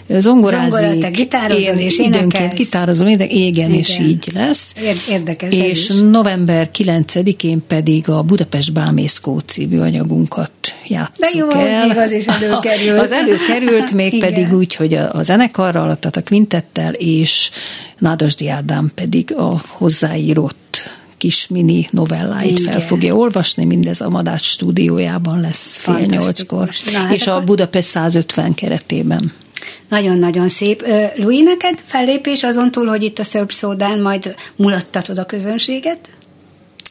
zongorázik. 0.08 0.72
Zongora, 0.72 1.00
te 1.00 1.10
gitározol 1.10 1.76
és 1.76 1.98
Időnként 1.98 2.54
gitározom, 2.54 3.08
igen, 3.08 3.30
igen, 3.30 3.72
és 3.72 4.00
így 4.00 4.30
lesz. 4.34 4.74
Érdekes. 5.10 5.54
És 5.54 5.88
november 5.88 6.70
9-én 6.78 7.62
pedig 7.68 8.10
a 8.10 8.22
Budapest 8.22 8.74
Bámészkó 8.74 9.40
című 9.40 9.80
anyagunkat 9.80 10.52
játsszuk 10.88 11.52
De 11.52 11.58
jó, 11.58 11.66
el. 11.66 11.88
még 11.88 11.98
az 11.98 12.12
is 12.12 12.26
előkerült. 12.26 13.00
Az 13.06 13.12
előkerült, 13.12 13.92
még 13.92 14.14
igen. 14.14 14.34
pedig 14.34 14.54
úgy, 14.54 14.76
hogy 14.76 14.94
a, 14.94 15.14
a 15.14 15.24
zenekarral, 15.24 15.96
tehát 16.00 16.18
a 16.18 16.22
kvintettel, 16.22 16.94
és 16.94 17.50
Nádasdi 18.00 18.50
Ádám 18.50 18.92
pedig 18.96 19.34
a 19.38 19.62
hozzáírott 19.68 20.90
kis 21.18 21.48
mini 21.48 21.88
novelláit 21.92 22.60
Igen. 22.60 22.72
fel 22.72 22.82
fogja 22.82 23.16
olvasni, 23.16 23.66
mindez 23.66 24.02
a 24.02 24.10
Madács 24.10 24.46
stúdiójában 24.46 25.40
lesz 25.40 25.78
fél 25.78 26.06
nyolckor, 26.06 26.70
hát 26.94 27.14
és 27.14 27.28
a 27.28 27.44
Budapest 27.44 27.88
150 27.88 28.54
keretében. 28.54 29.34
Nagyon-nagyon 29.90 30.50
szép. 30.50 30.88
Louis, 31.16 31.44
neked 31.44 31.84
fellépés 31.86 32.44
azon 32.44 32.72
túl, 32.72 32.86
hogy 32.86 33.04
itt 33.04 33.20
a 33.20 33.24
Szörp 33.24 33.52
Szódán 33.52 34.00
majd 34.02 34.36
mulattatod 34.56 35.18
a 35.18 35.26
közönséget? 35.26 36.00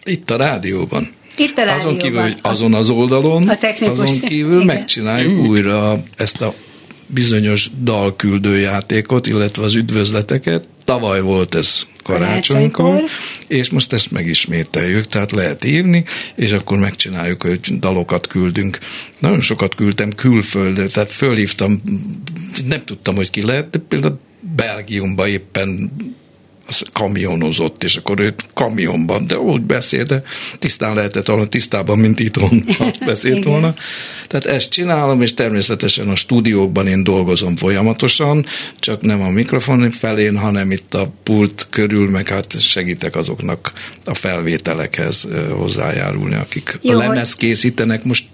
Itt 0.04 0.30
a 0.30 0.36
rádióban. 0.36 1.12
Itt 1.36 1.58
a 1.58 1.64
rádióban. 1.64 1.86
Azon 1.86 1.98
kívül, 1.98 2.20
hogy 2.20 2.36
azon 2.42 2.74
az 2.74 2.88
oldalon, 2.88 3.48
a 3.48 3.86
azon 3.86 4.20
kívül 4.20 4.54
igen. 4.54 4.66
megcsináljuk 4.66 5.32
mm. 5.32 5.46
újra 5.46 6.02
ezt 6.16 6.40
a 6.42 6.54
bizonyos 7.06 7.70
dalküldő 7.82 8.58
játékot, 8.58 9.26
illetve 9.26 9.62
az 9.62 9.74
üdvözleteket. 9.74 10.68
Tavaly 10.84 11.20
volt 11.20 11.54
ez 11.54 11.86
karácsonykor, 12.02 13.04
és 13.46 13.70
most 13.70 13.92
ezt 13.92 14.10
megismételjük, 14.10 15.06
tehát 15.06 15.32
lehet 15.32 15.64
írni, 15.64 16.04
és 16.34 16.52
akkor 16.52 16.78
megcsináljuk, 16.78 17.42
hogy 17.42 17.78
dalokat 17.78 18.26
küldünk. 18.26 18.78
Nagyon 19.18 19.40
sokat 19.40 19.74
küldtem 19.74 20.12
külföldre, 20.12 20.86
tehát 20.86 21.12
fölhívtam, 21.12 21.80
nem 22.66 22.84
tudtam, 22.84 23.14
hogy 23.14 23.30
ki 23.30 23.42
lehet, 23.42 23.70
de 23.70 23.78
például 23.88 24.18
Belgiumba 24.56 25.28
éppen 25.28 25.92
kamionozott, 26.92 27.84
és 27.84 27.96
akkor 27.96 28.20
ő 28.20 28.34
kamionban, 28.54 29.26
de 29.26 29.38
úgy 29.38 29.60
beszélt, 29.60 30.08
de 30.08 30.22
tisztán 30.58 30.94
lehetett 30.94 31.26
volna, 31.26 31.46
tisztában, 31.46 31.98
mint 31.98 32.20
itthon 32.20 32.64
beszélt 33.06 33.44
volna. 33.44 33.74
Tehát 34.28 34.46
ezt 34.46 34.70
csinálom, 34.70 35.22
és 35.22 35.34
természetesen 35.34 36.08
a 36.08 36.16
stúdiókban 36.16 36.86
én 36.86 37.04
dolgozom 37.04 37.56
folyamatosan, 37.56 38.46
csak 38.78 39.00
nem 39.00 39.22
a 39.22 39.30
mikrofon 39.30 39.90
felén, 39.90 40.36
hanem 40.36 40.70
itt 40.70 40.94
a 40.94 41.12
pult 41.22 41.66
körül, 41.70 42.10
meg 42.10 42.28
hát 42.28 42.60
segítek 42.60 43.16
azoknak 43.16 43.72
a 44.04 44.14
felvételekhez 44.14 45.28
hozzájárulni, 45.50 46.34
akik 46.34 46.78
Jó, 46.82 46.94
a 46.94 46.98
lemez 46.98 47.34
készítenek. 47.34 48.04
Most 48.04 48.24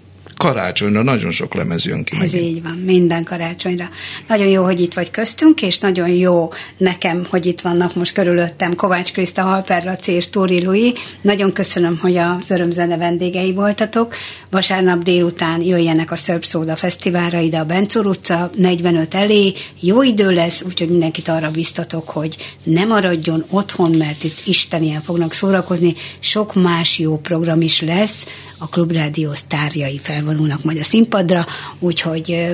karácsonyra 0.41 1.03
nagyon 1.03 1.31
sok 1.31 1.53
lemez 1.53 1.85
jön 1.85 2.03
ki. 2.03 2.17
Ez 2.21 2.33
így 2.33 2.63
van, 2.63 2.81
minden 2.85 3.23
karácsonyra. 3.23 3.89
Nagyon 4.27 4.47
jó, 4.47 4.63
hogy 4.63 4.79
itt 4.79 4.93
vagy 4.93 5.11
köztünk, 5.11 5.61
és 5.61 5.79
nagyon 5.79 6.09
jó 6.09 6.49
nekem, 6.77 7.25
hogy 7.29 7.45
itt 7.45 7.61
vannak 7.61 7.95
most 7.95 8.13
körülöttem 8.13 8.75
Kovács 8.75 9.11
Kriszta, 9.11 9.41
Halper 9.41 9.83
Laci 9.83 10.11
és 10.11 10.29
Tóri 10.29 10.63
Lui. 10.63 10.93
Nagyon 11.21 11.53
köszönöm, 11.53 11.97
hogy 12.01 12.17
az 12.17 12.49
örömzene 12.49 12.97
vendégei 12.97 13.53
voltatok. 13.53 14.15
Vasárnap 14.49 15.03
délután 15.03 15.61
jöjjenek 15.61 16.11
a 16.11 16.15
Szörp 16.15 16.43
Szóda 16.43 16.75
Fesztiválra 16.75 17.39
ide 17.39 17.59
a 17.59 17.65
Bencúr 17.65 18.05
utca 18.05 18.51
45 18.55 19.13
elé. 19.13 19.53
Jó 19.79 20.03
idő 20.03 20.31
lesz, 20.31 20.61
úgyhogy 20.61 20.89
mindenkit 20.89 21.27
arra 21.27 21.51
biztatok, 21.51 22.09
hogy 22.09 22.37
ne 22.63 22.85
maradjon 22.85 23.45
otthon, 23.49 23.91
mert 23.97 24.23
itt 24.23 24.41
istenien 24.45 25.01
fognak 25.01 25.33
szórakozni. 25.33 25.93
Sok 26.19 26.53
más 26.53 26.99
jó 26.99 27.17
program 27.17 27.61
is 27.61 27.81
lesz. 27.81 28.25
A 28.63 28.69
Klubrádió 28.69 29.33
sztárjai 29.33 29.97
felvonulnak 29.97 30.63
majd 30.63 30.77
a 30.77 30.83
színpadra, 30.83 31.45
úgyhogy 31.79 32.47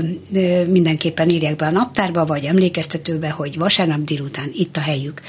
mindenképpen 0.68 1.30
írják 1.30 1.56
be 1.56 1.66
a 1.66 1.72
naptárba, 1.72 2.26
vagy 2.26 2.44
emlékeztetőbe, 2.44 3.30
hogy 3.30 3.58
vasárnap 3.58 4.00
délután 4.00 4.52
itt 4.54 4.78
a 4.78 4.80
helyük. 4.80 5.22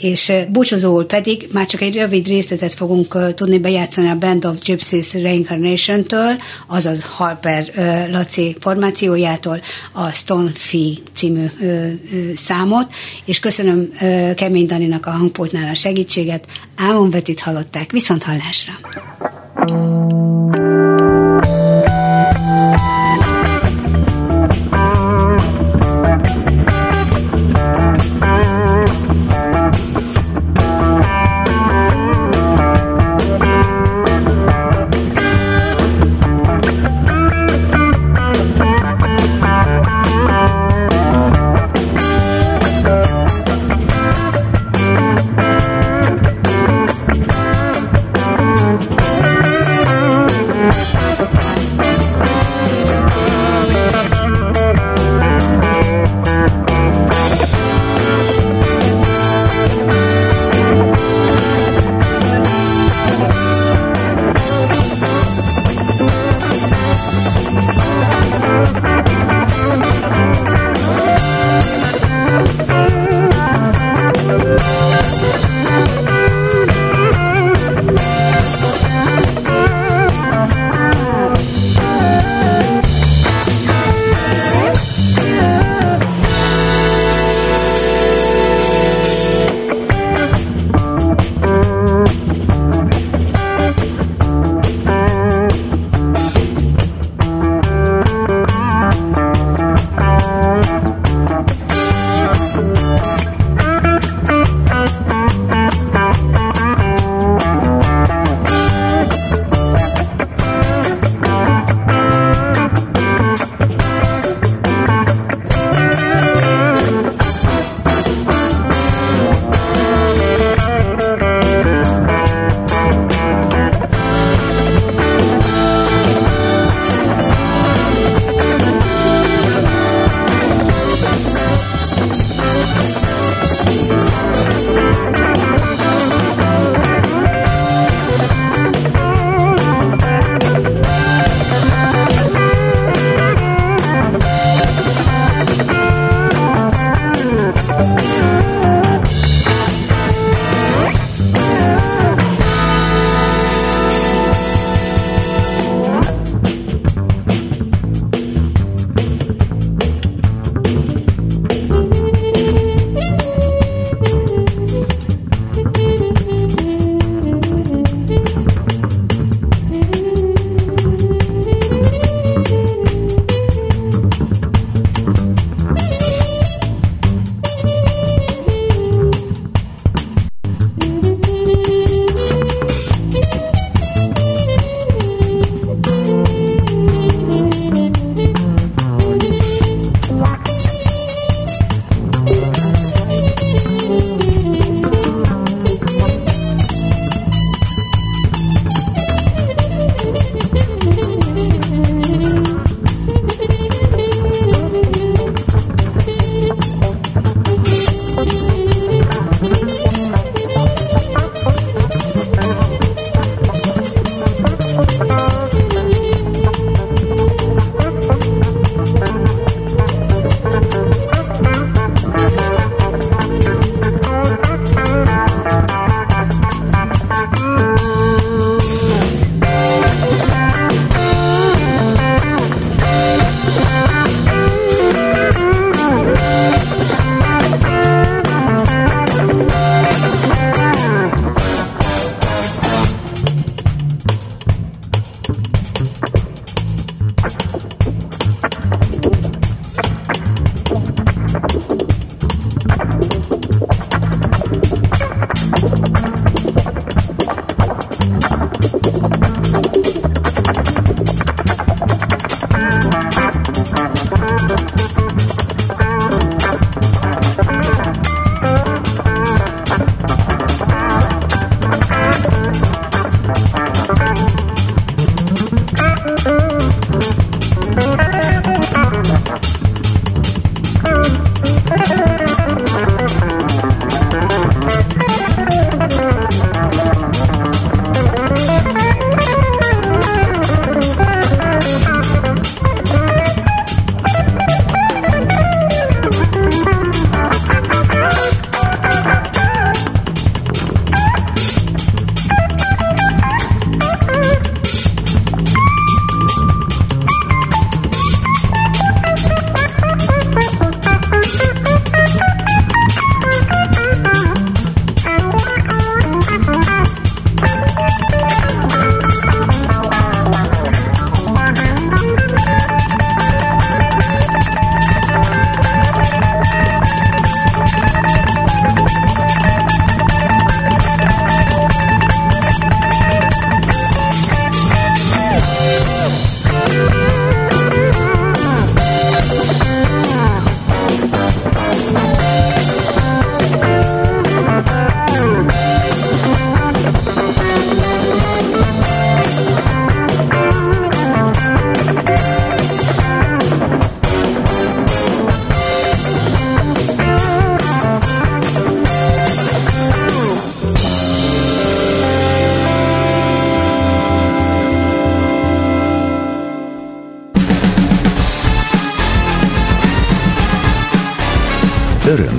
És 0.00 0.32
búcsúzóul 0.48 1.04
pedig 1.04 1.48
már 1.52 1.66
csak 1.66 1.80
egy 1.80 1.94
rövid 1.94 2.26
részletet 2.26 2.74
fogunk 2.74 3.34
tudni 3.34 3.58
bejátszani 3.58 4.08
a 4.08 4.18
Band 4.18 4.44
of 4.44 4.58
Gypsies 4.58 5.12
Reincarnation-től, 5.12 6.36
azaz 6.66 7.02
Harper 7.02 7.72
Laci 8.10 8.56
formációjától 8.60 9.60
a 9.92 10.10
Stone 10.10 10.50
Fee 10.54 10.92
című 11.12 11.46
számot, 12.34 12.94
és 13.24 13.38
köszönöm 13.38 13.92
Kemény 14.34 14.66
Daninak 14.66 15.06
a 15.06 15.10
hangpultnál 15.10 15.70
a 15.70 15.74
segítséget. 15.74 16.46
Álmon 16.76 17.10
Betit 17.10 17.40
hallották, 17.40 17.90
viszont 17.90 18.22
hallásra! 18.22 18.72
thank 19.68 20.56
you 20.58 20.65